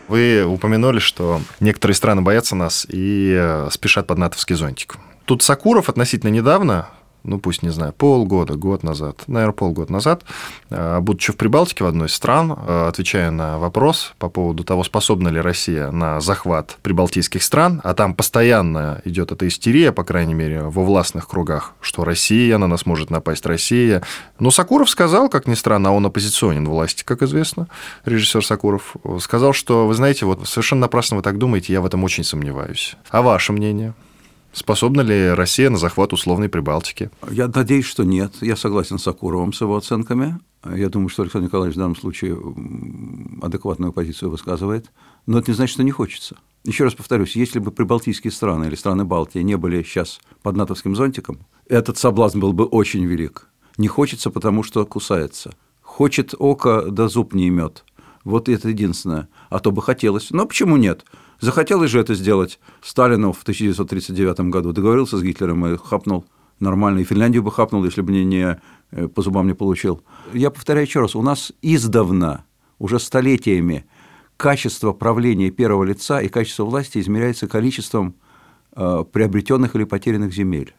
Вы 0.07 0.43
упомянули, 0.43 0.97
что 0.97 1.39
некоторые 1.59 1.95
страны 1.95 2.23
боятся 2.23 2.55
нас 2.55 2.87
и 2.89 3.35
э, 3.37 3.69
спешат 3.71 4.07
под 4.07 4.17
натовский 4.17 4.55
зонтик. 4.55 4.97
Тут 5.25 5.43
Сакуров 5.43 5.89
относительно 5.89 6.31
недавно 6.31 6.89
ну 7.23 7.39
пусть, 7.39 7.63
не 7.63 7.69
знаю, 7.69 7.93
полгода, 7.93 8.55
год 8.55 8.83
назад, 8.83 9.23
наверное, 9.27 9.53
полгода 9.53 9.91
назад, 9.91 10.23
э, 10.69 10.99
будучи 10.99 11.31
в 11.31 11.37
Прибалтике 11.37 11.83
в 11.83 11.87
одной 11.87 12.07
из 12.07 12.13
стран, 12.13 12.51
э, 12.51 12.87
отвечая 12.87 13.31
на 13.31 13.59
вопрос 13.59 14.13
по 14.17 14.29
поводу 14.29 14.63
того, 14.63 14.83
способна 14.83 15.29
ли 15.29 15.39
Россия 15.39 15.91
на 15.91 16.19
захват 16.19 16.77
прибалтийских 16.81 17.43
стран, 17.43 17.81
а 17.83 17.93
там 17.93 18.13
постоянно 18.13 19.01
идет 19.05 19.31
эта 19.31 19.47
истерия, 19.47 19.91
по 19.91 20.03
крайней 20.03 20.33
мере, 20.33 20.63
во 20.63 20.83
властных 20.83 21.27
кругах, 21.27 21.73
что 21.81 22.03
Россия, 22.03 22.57
на 22.57 22.67
нас 22.67 22.85
может 22.85 23.09
напасть 23.09 23.45
Россия. 23.45 24.01
Но 24.39 24.51
Сакуров 24.51 24.89
сказал, 24.89 25.29
как 25.29 25.47
ни 25.47 25.53
странно, 25.53 25.89
а 25.89 25.91
он 25.91 26.05
оппозиционен 26.05 26.67
власти, 26.67 27.03
как 27.03 27.21
известно, 27.21 27.67
режиссер 28.05 28.45
Сакуров, 28.45 28.95
сказал, 29.19 29.53
что, 29.53 29.87
вы 29.87 29.93
знаете, 29.93 30.25
вот 30.25 30.47
совершенно 30.47 30.81
напрасно 30.81 31.17
вы 31.17 31.23
так 31.23 31.37
думаете, 31.37 31.73
я 31.73 31.81
в 31.81 31.85
этом 31.85 32.03
очень 32.03 32.23
сомневаюсь. 32.23 32.95
А 33.09 33.21
ваше 33.21 33.53
мнение? 33.53 33.93
Способна 34.53 35.01
ли 35.01 35.29
Россия 35.29 35.69
на 35.69 35.77
захват 35.77 36.11
условной 36.13 36.49
Прибалтики? 36.49 37.09
Я 37.29 37.47
надеюсь, 37.47 37.85
что 37.85 38.03
нет. 38.03 38.33
Я 38.41 38.55
согласен 38.55 38.99
с 38.99 39.07
Акуровым, 39.07 39.53
с 39.53 39.61
его 39.61 39.77
оценками. 39.77 40.39
Я 40.75 40.89
думаю, 40.89 41.09
что 41.09 41.23
Александр 41.23 41.47
Николаевич 41.47 41.75
в 41.75 41.79
данном 41.79 41.95
случае 41.95 42.37
адекватную 43.41 43.93
позицию 43.93 44.29
высказывает. 44.29 44.91
Но 45.25 45.39
это 45.39 45.51
не 45.51 45.55
значит, 45.55 45.73
что 45.73 45.83
не 45.83 45.91
хочется. 45.91 46.37
Еще 46.63 46.83
раз 46.83 46.93
повторюсь, 46.93 47.35
если 47.35 47.59
бы 47.59 47.71
прибалтийские 47.71 48.31
страны 48.31 48.65
или 48.65 48.75
страны 48.75 49.05
Балтии 49.05 49.39
не 49.39 49.57
были 49.57 49.81
сейчас 49.83 50.19
под 50.43 50.55
натовским 50.55 50.95
зонтиком, 50.95 51.39
этот 51.67 51.97
соблазн 51.97 52.39
был 52.39 52.53
бы 52.53 52.65
очень 52.65 53.05
велик. 53.05 53.47
Не 53.77 53.87
хочется, 53.87 54.29
потому 54.29 54.63
что 54.63 54.85
кусается. 54.85 55.55
Хочет 55.81 56.35
око, 56.37 56.85
да 56.91 57.07
зуб 57.07 57.33
не 57.33 57.47
имет. 57.47 57.83
Вот 58.23 58.49
это 58.49 58.69
единственное. 58.69 59.29
А 59.49 59.59
то 59.59 59.71
бы 59.71 59.81
хотелось. 59.81 60.31
Но 60.31 60.45
почему 60.45 60.77
нет? 60.77 61.05
Захотелось 61.39 61.89
же 61.89 61.99
это 61.99 62.13
сделать 62.13 62.59
Сталину 62.81 63.31
в 63.31 63.41
1939 63.41 64.51
году. 64.51 64.73
Договорился 64.73 65.17
с 65.17 65.23
Гитлером 65.23 65.65
и 65.65 65.77
хапнул 65.77 66.25
нормально. 66.59 66.99
И 66.99 67.03
Финляндию 67.03 67.43
бы 67.43 67.51
хапнул, 67.51 67.83
если 67.83 68.01
бы 68.01 68.11
не, 68.11 68.23
не 68.23 68.61
э, 68.91 69.07
по 69.07 69.21
зубам 69.21 69.47
не 69.47 69.53
получил. 69.53 70.03
Я 70.33 70.51
повторяю 70.51 70.85
еще 70.85 70.99
раз, 70.99 71.15
у 71.15 71.21
нас 71.21 71.51
издавна, 71.61 72.45
уже 72.77 72.99
столетиями, 72.99 73.85
качество 74.37 74.93
правления 74.93 75.49
первого 75.49 75.83
лица 75.83 76.21
и 76.21 76.27
качество 76.27 76.63
власти 76.63 76.99
измеряется 76.99 77.47
количеством 77.47 78.15
э, 78.75 79.03
приобретенных 79.11 79.75
или 79.75 79.83
потерянных 79.83 80.33
земель. 80.33 80.73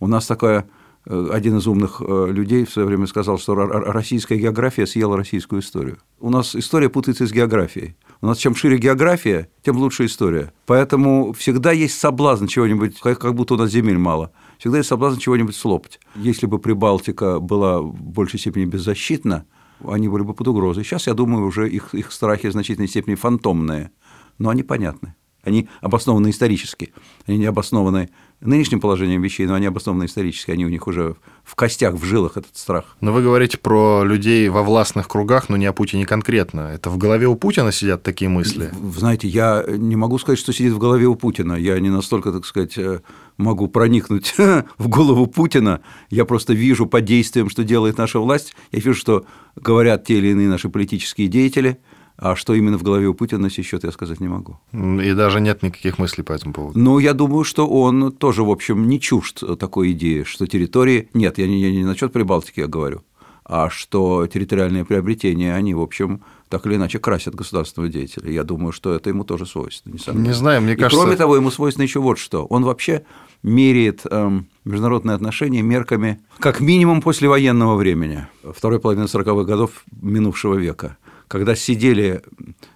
У 0.00 0.06
нас 0.06 0.26
такая 0.26 0.68
один 1.06 1.58
из 1.58 1.66
умных 1.66 2.00
э, 2.00 2.26
людей 2.30 2.64
в 2.64 2.70
свое 2.70 2.88
время 2.88 3.06
сказал, 3.06 3.38
что 3.38 3.54
российская 3.54 4.36
география 4.36 4.86
съела 4.86 5.16
российскую 5.16 5.60
историю. 5.60 5.98
У 6.18 6.30
нас 6.30 6.56
история 6.56 6.88
путается 6.88 7.26
с 7.26 7.32
географией. 7.32 7.96
У 8.22 8.26
нас 8.26 8.38
чем 8.38 8.54
шире 8.54 8.78
география, 8.78 9.48
тем 9.62 9.76
лучше 9.76 10.06
история. 10.06 10.52
Поэтому 10.64 11.32
всегда 11.34 11.72
есть 11.72 11.98
соблазн 11.98 12.46
чего-нибудь, 12.46 12.98
как 13.00 13.34
будто 13.34 13.54
у 13.54 13.56
нас 13.58 13.70
земель 13.70 13.98
мало. 13.98 14.32
Всегда 14.58 14.78
есть 14.78 14.88
соблазн 14.88 15.18
чего-нибудь 15.18 15.54
слопать. 15.54 16.00
Если 16.14 16.46
бы 16.46 16.58
Прибалтика 16.58 17.38
была 17.38 17.82
в 17.82 17.92
большей 17.92 18.40
степени 18.40 18.64
беззащитна, 18.64 19.44
они 19.86 20.08
были 20.08 20.22
бы 20.22 20.32
под 20.32 20.48
угрозой. 20.48 20.84
Сейчас, 20.84 21.06
я 21.06 21.14
думаю, 21.14 21.46
уже 21.46 21.68
их, 21.68 21.94
их 21.94 22.12
страхи 22.12 22.48
в 22.48 22.52
значительной 22.52 22.88
степени 22.88 23.14
фантомные, 23.14 23.90
но 24.38 24.48
они 24.48 24.62
понятны. 24.62 25.14
Они 25.42 25.68
обоснованы 25.82 26.30
исторически, 26.30 26.94
они 27.26 27.36
не 27.36 27.44
обоснованы 27.44 28.08
нынешним 28.44 28.80
положением 28.80 29.22
вещей, 29.22 29.46
но 29.46 29.54
они 29.54 29.66
обоснованы 29.66 30.04
исторически, 30.04 30.50
они 30.50 30.64
у 30.64 30.68
них 30.68 30.86
уже 30.86 31.16
в 31.42 31.54
костях, 31.54 31.94
в 31.94 32.04
жилах 32.04 32.36
этот 32.36 32.56
страх. 32.56 32.84
Но 33.00 33.12
вы 33.12 33.22
говорите 33.22 33.58
про 33.58 34.04
людей 34.04 34.48
во 34.48 34.62
властных 34.62 35.08
кругах, 35.08 35.48
но 35.48 35.56
не 35.56 35.66
о 35.66 35.72
Путине 35.72 36.06
конкретно. 36.06 36.70
Это 36.72 36.90
в 36.90 36.98
голове 36.98 37.26
у 37.26 37.36
Путина 37.36 37.72
сидят 37.72 38.02
такие 38.02 38.28
мысли? 38.28 38.70
Знаете, 38.96 39.28
я 39.28 39.64
не 39.66 39.96
могу 39.96 40.18
сказать, 40.18 40.38
что 40.38 40.52
сидит 40.52 40.72
в 40.72 40.78
голове 40.78 41.06
у 41.06 41.14
Путина. 41.14 41.54
Я 41.54 41.78
не 41.80 41.90
настолько, 41.90 42.32
так 42.32 42.44
сказать, 42.44 42.76
э, 42.78 43.00
могу 43.36 43.68
проникнуть 43.68 44.34
в 44.78 44.88
голову 44.88 45.26
Путина. 45.26 45.80
Я 46.10 46.24
просто 46.24 46.52
вижу 46.52 46.86
по 46.86 47.00
действиям, 47.00 47.48
что 47.48 47.64
делает 47.64 47.98
наша 47.98 48.18
власть. 48.18 48.54
Я 48.72 48.80
вижу, 48.80 48.94
что 48.94 49.24
говорят 49.56 50.04
те 50.04 50.18
или 50.18 50.28
иные 50.28 50.48
наши 50.48 50.68
политические 50.68 51.28
деятели– 51.28 51.78
а 52.16 52.36
что 52.36 52.54
именно 52.54 52.78
в 52.78 52.82
голове 52.82 53.06
у 53.08 53.14
Путина 53.14 53.42
на 53.42 53.50
сей 53.50 53.62
счет, 53.62 53.84
я 53.84 53.90
сказать 53.90 54.20
не 54.20 54.28
могу. 54.28 54.58
И 54.72 55.12
даже 55.14 55.40
нет 55.40 55.62
никаких 55.62 55.98
мыслей 55.98 56.22
по 56.22 56.32
этому 56.32 56.52
поводу. 56.52 56.78
Ну, 56.78 56.98
я 56.98 57.12
думаю, 57.12 57.44
что 57.44 57.66
он 57.66 58.12
тоже, 58.12 58.44
в 58.44 58.50
общем, 58.50 58.88
не 58.88 59.00
чужд 59.00 59.42
такой 59.58 59.92
идеи, 59.92 60.22
что 60.22 60.46
территории... 60.46 61.08
Нет, 61.12 61.38
я 61.38 61.46
не, 61.46 61.60
я 61.60 61.70
не 61.70 61.84
насчет 61.84 62.12
Прибалтики 62.12 62.60
я 62.60 62.68
говорю, 62.68 63.02
а 63.44 63.68
что 63.68 64.26
территориальные 64.26 64.84
приобретения, 64.84 65.54
они, 65.54 65.74
в 65.74 65.80
общем, 65.80 66.22
так 66.48 66.66
или 66.66 66.76
иначе 66.76 66.98
красят 66.98 67.34
государственного 67.34 67.92
деятеля. 67.92 68.30
Я 68.30 68.44
думаю, 68.44 68.72
что 68.72 68.94
это 68.94 69.10
ему 69.10 69.24
тоже 69.24 69.44
свойственно. 69.44 69.96
Не 70.12 70.32
знаю, 70.32 70.62
мне 70.62 70.74
И 70.74 70.76
кажется... 70.76 71.02
кроме 71.02 71.16
того, 71.16 71.36
ему 71.36 71.50
свойственно 71.50 71.82
еще 71.82 71.98
вот 71.98 72.18
что. 72.18 72.46
Он 72.46 72.64
вообще 72.64 73.04
меряет 73.42 74.02
эм, 74.08 74.46
международные 74.64 75.16
отношения 75.16 75.62
мерками 75.62 76.20
как 76.38 76.60
минимум 76.60 77.02
послевоенного 77.02 77.76
времени, 77.76 78.26
второй 78.42 78.78
половины 78.78 79.04
40-х 79.04 79.44
годов 79.44 79.84
минувшего 80.00 80.54
века 80.54 80.96
когда 81.28 81.54
сидели 81.54 82.22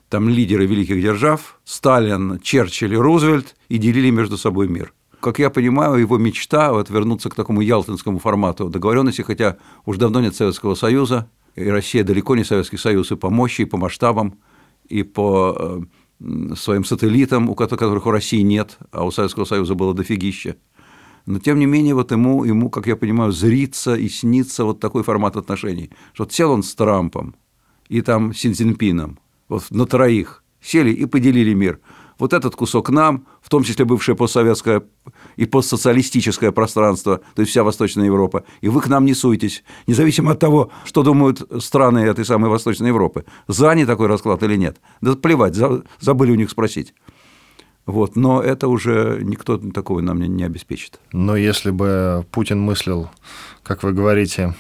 там 0.09 0.29
лидеры 0.29 0.67
великих 0.67 1.01
держав, 1.03 1.61
Сталин, 1.65 2.41
Черчилль 2.41 2.95
и 2.95 2.97
Рузвельт, 2.97 3.57
и 3.69 3.79
делили 3.79 4.11
между 4.11 4.37
собой 4.37 4.69
мир. 4.69 4.93
Как 5.21 5.39
я 5.39 5.51
понимаю, 5.51 5.97
его 5.97 6.17
мечта 6.17 6.73
вот 6.73 6.91
вернуться 6.91 7.29
к 7.29 7.35
такому 7.35 7.61
ялтинскому 7.61 8.19
формату 8.19 8.69
договоренности, 8.69 9.23
хотя 9.23 9.59
уж 9.85 9.97
давно 9.97 10.21
нет 10.21 10.35
Советского 10.35 10.75
Союза, 10.75 11.29
и 11.57 11.69
Россия 11.69 12.05
далеко 12.05 12.37
не 12.37 12.45
Советский 12.45 12.77
Союз 12.77 13.11
и 13.11 13.17
по 13.17 13.29
мощи, 13.29 13.63
и 13.63 13.65
по 13.65 13.77
масштабам, 13.77 14.39
и 14.89 15.03
по 15.03 15.85
э, 16.21 16.55
своим 16.55 16.85
сателлитам, 16.85 17.51
у 17.51 17.55
которых 17.57 18.07
у 18.07 18.11
России 18.11 18.43
нет, 18.43 18.79
а 18.93 19.05
у 19.05 19.11
Советского 19.11 19.45
Союза 19.45 19.75
было 19.75 19.93
дофигища. 19.93 20.57
Но, 21.27 21.41
тем 21.41 21.59
не 21.59 21.67
менее, 21.67 21.95
вот 21.95 22.13
ему, 22.13 22.45
ему, 22.45 22.71
как 22.71 22.87
я 22.87 22.97
понимаю, 22.97 23.33
зрится 23.33 23.97
и 23.97 24.09
снится 24.09 24.65
вот 24.65 24.81
такой 24.81 25.03
формат 25.03 25.37
отношений, 25.37 25.91
что 26.15 26.27
сел 26.31 26.53
он 26.53 26.63
с 26.63 26.75
Трампом, 26.75 27.35
и 27.89 28.01
там 28.03 28.35
Син 28.35 28.55
Цзиньпином, 28.55 29.19
вот 29.49 29.71
на 29.71 29.87
троих, 29.87 30.43
сели 30.61 30.91
и 30.91 31.07
поделили 31.07 31.55
мир. 31.55 31.81
Вот 32.19 32.33
этот 32.33 32.57
кусок 32.57 32.91
нам, 32.91 33.27
в 33.41 33.49
том 33.49 33.63
числе 33.63 33.85
бывшее 33.85 34.17
постсоветское 34.17 34.83
и 35.37 35.47
постсоциалистическое 35.47 36.51
пространство, 36.51 37.21
то 37.35 37.43
есть 37.43 37.53
вся 37.53 37.63
Восточная 37.63 38.07
Европа, 38.07 38.45
и 38.61 38.69
вы 38.69 38.81
к 38.81 38.89
нам 38.89 39.05
не 39.05 39.15
суетесь, 39.15 39.63
независимо 39.87 40.33
от 40.33 40.41
того, 40.41 40.73
что 40.85 41.05
думают 41.05 41.43
страны 41.63 42.01
этой 42.01 42.25
самой 42.25 42.51
Восточной 42.51 42.89
Европы, 42.89 43.25
за 43.47 43.73
не 43.75 43.87
такой 43.87 44.09
расклад 44.09 44.43
или 44.43 44.57
нет. 44.57 44.81
Да 45.01 45.15
плевать, 45.15 45.55
забыли 46.01 46.33
у 46.33 46.35
них 46.35 46.51
спросить. 46.51 46.93
Вот, 47.87 48.17
но 48.17 48.43
это 48.43 48.69
уже 48.69 49.21
никто 49.23 49.57
такого 49.57 50.01
нам 50.01 50.21
не 50.21 50.45
обеспечит. 50.45 51.01
Но 51.13 51.37
если 51.37 51.71
бы 51.71 52.27
Путин 52.33 52.61
мыслил, 52.61 53.09
как 53.63 53.83
вы 53.83 53.93
говорите, 53.93 54.55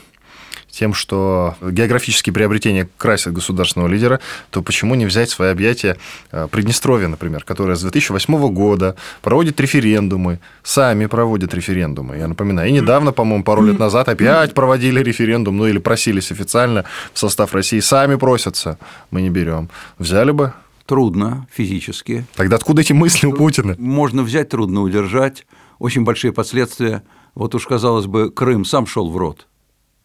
тем, 0.70 0.94
что 0.94 1.56
географические 1.60 2.32
приобретения 2.32 2.88
красят 2.96 3.32
государственного 3.32 3.88
лидера, 3.88 4.20
то 4.50 4.62
почему 4.62 4.94
не 4.94 5.06
взять 5.06 5.30
свои 5.30 5.50
объятия 5.50 5.96
э, 6.30 6.46
Приднестровья, 6.50 7.08
например, 7.08 7.44
которое 7.44 7.74
с 7.74 7.80
2008 7.82 8.52
года 8.52 8.96
проводит 9.22 9.60
референдумы, 9.60 10.40
сами 10.62 11.06
проводят 11.06 11.54
референдумы, 11.54 12.18
я 12.18 12.28
напоминаю. 12.28 12.68
И 12.68 12.72
недавно, 12.72 13.12
по-моему, 13.12 13.44
пару 13.44 13.62
лет 13.64 13.78
назад 13.78 14.08
опять 14.08 14.54
проводили 14.54 15.02
референдум, 15.02 15.56
ну 15.56 15.66
или 15.66 15.78
просились 15.78 16.30
официально 16.30 16.84
в 17.12 17.18
состав 17.18 17.54
России, 17.54 17.80
сами 17.80 18.14
просятся, 18.14 18.78
мы 19.10 19.22
не 19.22 19.30
берем. 19.30 19.70
Взяли 19.98 20.30
бы? 20.30 20.52
Трудно 20.86 21.46
физически. 21.52 22.24
Тогда 22.34 22.56
откуда 22.56 22.82
эти 22.82 22.92
мысли 22.92 23.26
у 23.26 23.32
Путина? 23.32 23.74
Можно 23.78 24.22
взять, 24.22 24.48
трудно 24.48 24.80
удержать, 24.82 25.44
очень 25.78 26.04
большие 26.04 26.32
последствия. 26.32 27.02
Вот 27.34 27.54
уж, 27.54 27.66
казалось 27.66 28.06
бы, 28.06 28.30
Крым 28.30 28.64
сам 28.64 28.86
шел 28.86 29.10
в 29.10 29.16
рот 29.16 29.47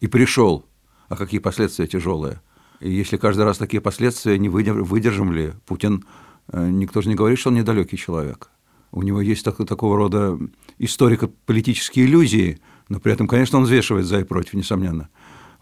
и 0.04 0.06
пришел, 0.06 0.66
а 1.08 1.16
какие 1.16 1.40
последствия 1.40 1.86
тяжелые. 1.86 2.42
И 2.80 2.90
если 2.90 3.16
каждый 3.16 3.46
раз 3.46 3.56
такие 3.56 3.80
последствия, 3.80 4.38
не 4.38 4.50
выдержим 4.50 5.32
ли? 5.32 5.52
Путин, 5.64 6.04
э, 6.52 6.68
никто 6.68 7.00
же 7.00 7.08
не 7.08 7.14
говорит, 7.14 7.38
что 7.38 7.48
он 7.48 7.54
недалекий 7.54 7.96
человек. 7.96 8.50
У 8.92 9.02
него 9.02 9.22
есть 9.22 9.46
так, 9.46 9.56
такого 9.66 9.96
рода 9.96 10.38
историко-политические 10.78 12.04
иллюзии, 12.04 12.60
но 12.90 13.00
при 13.00 13.14
этом, 13.14 13.26
конечно, 13.26 13.56
он 13.56 13.64
взвешивает 13.64 14.04
за 14.04 14.20
и 14.20 14.24
против, 14.24 14.52
несомненно. 14.52 15.08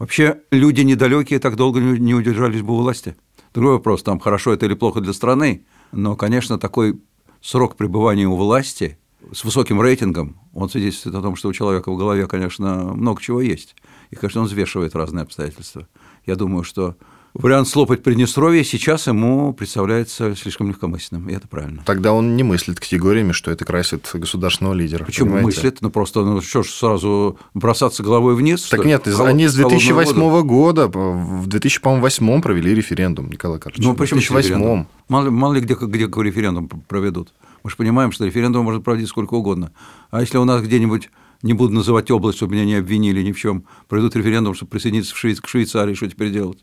Вообще, 0.01 0.41
люди 0.51 0.81
недалекие 0.81 1.39
так 1.39 1.55
долго 1.55 1.79
не 1.79 2.15
удержались 2.15 2.63
бы 2.63 2.75
у 2.75 2.79
власти. 2.79 3.15
Другой 3.55 3.75
вопрос, 3.75 4.03
там 4.03 4.19
хорошо 4.19 4.53
это 4.53 4.67
или 4.67 4.75
плохо 4.75 5.01
для 5.01 5.13
страны, 5.13 5.67
но, 5.93 6.17
конечно, 6.17 6.59
такой 6.59 7.01
срок 7.41 7.77
пребывания 7.77 8.27
у 8.27 8.35
власти 8.35 8.99
с 9.33 9.45
высоким 9.45 9.81
рейтингом, 9.81 10.37
он 10.53 10.69
свидетельствует 10.69 11.15
о 11.15 11.23
том, 11.23 11.37
что 11.37 11.49
у 11.49 11.53
человека 11.53 11.93
в 11.93 11.97
голове, 11.97 12.27
конечно, 12.27 12.93
много 12.95 13.23
чего 13.23 13.41
есть. 13.41 13.77
И, 14.12 14.16
конечно, 14.16 14.42
он 14.42 14.46
взвешивает 14.46 14.94
разные 14.94 15.22
обстоятельства. 15.22 15.88
Я 16.27 16.37
думаю, 16.37 16.64
что 16.64 16.96
вариант 17.33 17.66
слопать 17.66 18.03
Приднестровье 18.03 18.62
сейчас 18.62 19.07
ему 19.07 19.55
представляется 19.55 20.37
слишком 20.37 20.68
легкомысленным, 20.68 21.31
и 21.31 21.33
это 21.33 21.48
правильно. 21.48 21.83
Тогда 21.87 22.12
он 22.12 22.37
не 22.37 22.42
мыслит 22.42 22.79
категориями, 22.79 23.33
что 23.33 23.51
это 23.51 23.64
красит 23.64 24.09
государственного 24.12 24.75
лидера. 24.75 25.07
Почему 25.07 25.31
понимаете? 25.31 25.46
мыслит? 25.46 25.79
Ну 25.81 25.90
просто, 25.90 26.20
ну 26.27 26.42
что 26.42 26.62
ж, 26.62 26.68
сразу 26.68 27.38
бросаться 27.55 28.03
головой 28.03 28.35
вниз? 28.35 28.68
Так 28.68 28.85
нет, 28.85 29.05
холод, 29.09 29.31
они 29.31 29.48
с 29.48 29.55
2008 29.55 30.42
года, 30.42 30.88
в 30.88 31.46
2008 31.46 32.42
провели 32.42 32.75
референдум, 32.75 33.31
Николай 33.31 33.59
Карлович. 33.59 33.83
Ну 33.83 33.94
почему 33.94 34.20
в 34.20 34.29
2008? 34.29 34.85
Мало, 35.09 35.31
мало 35.31 35.55
ли 35.55 35.62
где, 35.62 35.75
где 35.75 36.07
какой 36.07 36.27
референдум 36.27 36.68
проведут. 36.68 37.33
Мы 37.64 37.70
же 37.70 37.77
понимаем, 37.77 38.12
что 38.12 38.27
референдум 38.27 38.66
может 38.66 38.85
проводить 38.85 39.09
сколько 39.09 39.33
угодно. 39.35 39.72
А 40.11 40.20
если 40.20 40.37
у 40.37 40.44
нас 40.44 40.61
где-нибудь 40.62 41.09
не 41.43 41.53
буду 41.53 41.75
называть 41.75 42.11
область, 42.11 42.39
чтобы 42.39 42.55
меня 42.55 42.65
не 42.65 42.77
обвинили 42.77 43.23
ни 43.23 43.33
в 43.33 43.39
чем, 43.39 43.65
проведут 43.89 44.17
референдум, 44.17 44.55
чтобы 44.55 44.71
присоединиться 44.71 45.15
к 45.15 45.49
Швейцарии, 45.49 45.95
что 45.95 46.09
теперь 46.09 46.31
делать? 46.31 46.59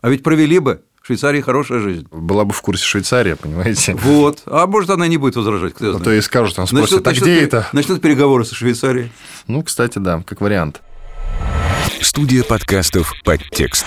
А 0.00 0.10
ведь 0.10 0.22
провели 0.22 0.58
бы. 0.58 0.82
В 1.00 1.06
Швейцарии 1.06 1.42
хорошая 1.42 1.80
жизнь. 1.80 2.06
Была 2.10 2.46
бы 2.46 2.54
в 2.54 2.62
курсе 2.62 2.82
Швейцария, 2.82 3.36
понимаете? 3.36 3.94
Вот. 3.94 4.42
А 4.46 4.66
может, 4.66 4.88
она 4.88 5.06
не 5.06 5.18
будет 5.18 5.36
возражать, 5.36 5.74
кто 5.74 5.90
знает. 5.90 6.00
А 6.00 6.04
то 6.04 6.12
и 6.12 6.20
скажут, 6.22 6.56
там 6.56 6.66
спросят, 6.66 7.04
начнут, 7.04 7.06
а 7.06 7.12
где 7.12 7.20
начнут, 7.20 7.42
это? 7.42 7.68
Начнут 7.74 8.00
переговоры 8.00 8.46
со 8.46 8.54
Швейцарией. 8.54 9.12
Ну, 9.46 9.62
кстати, 9.62 9.98
да, 9.98 10.22
как 10.26 10.40
вариант. 10.40 10.80
Студия 12.00 12.42
подкастов 12.42 13.12
«Подтекст». 13.22 13.84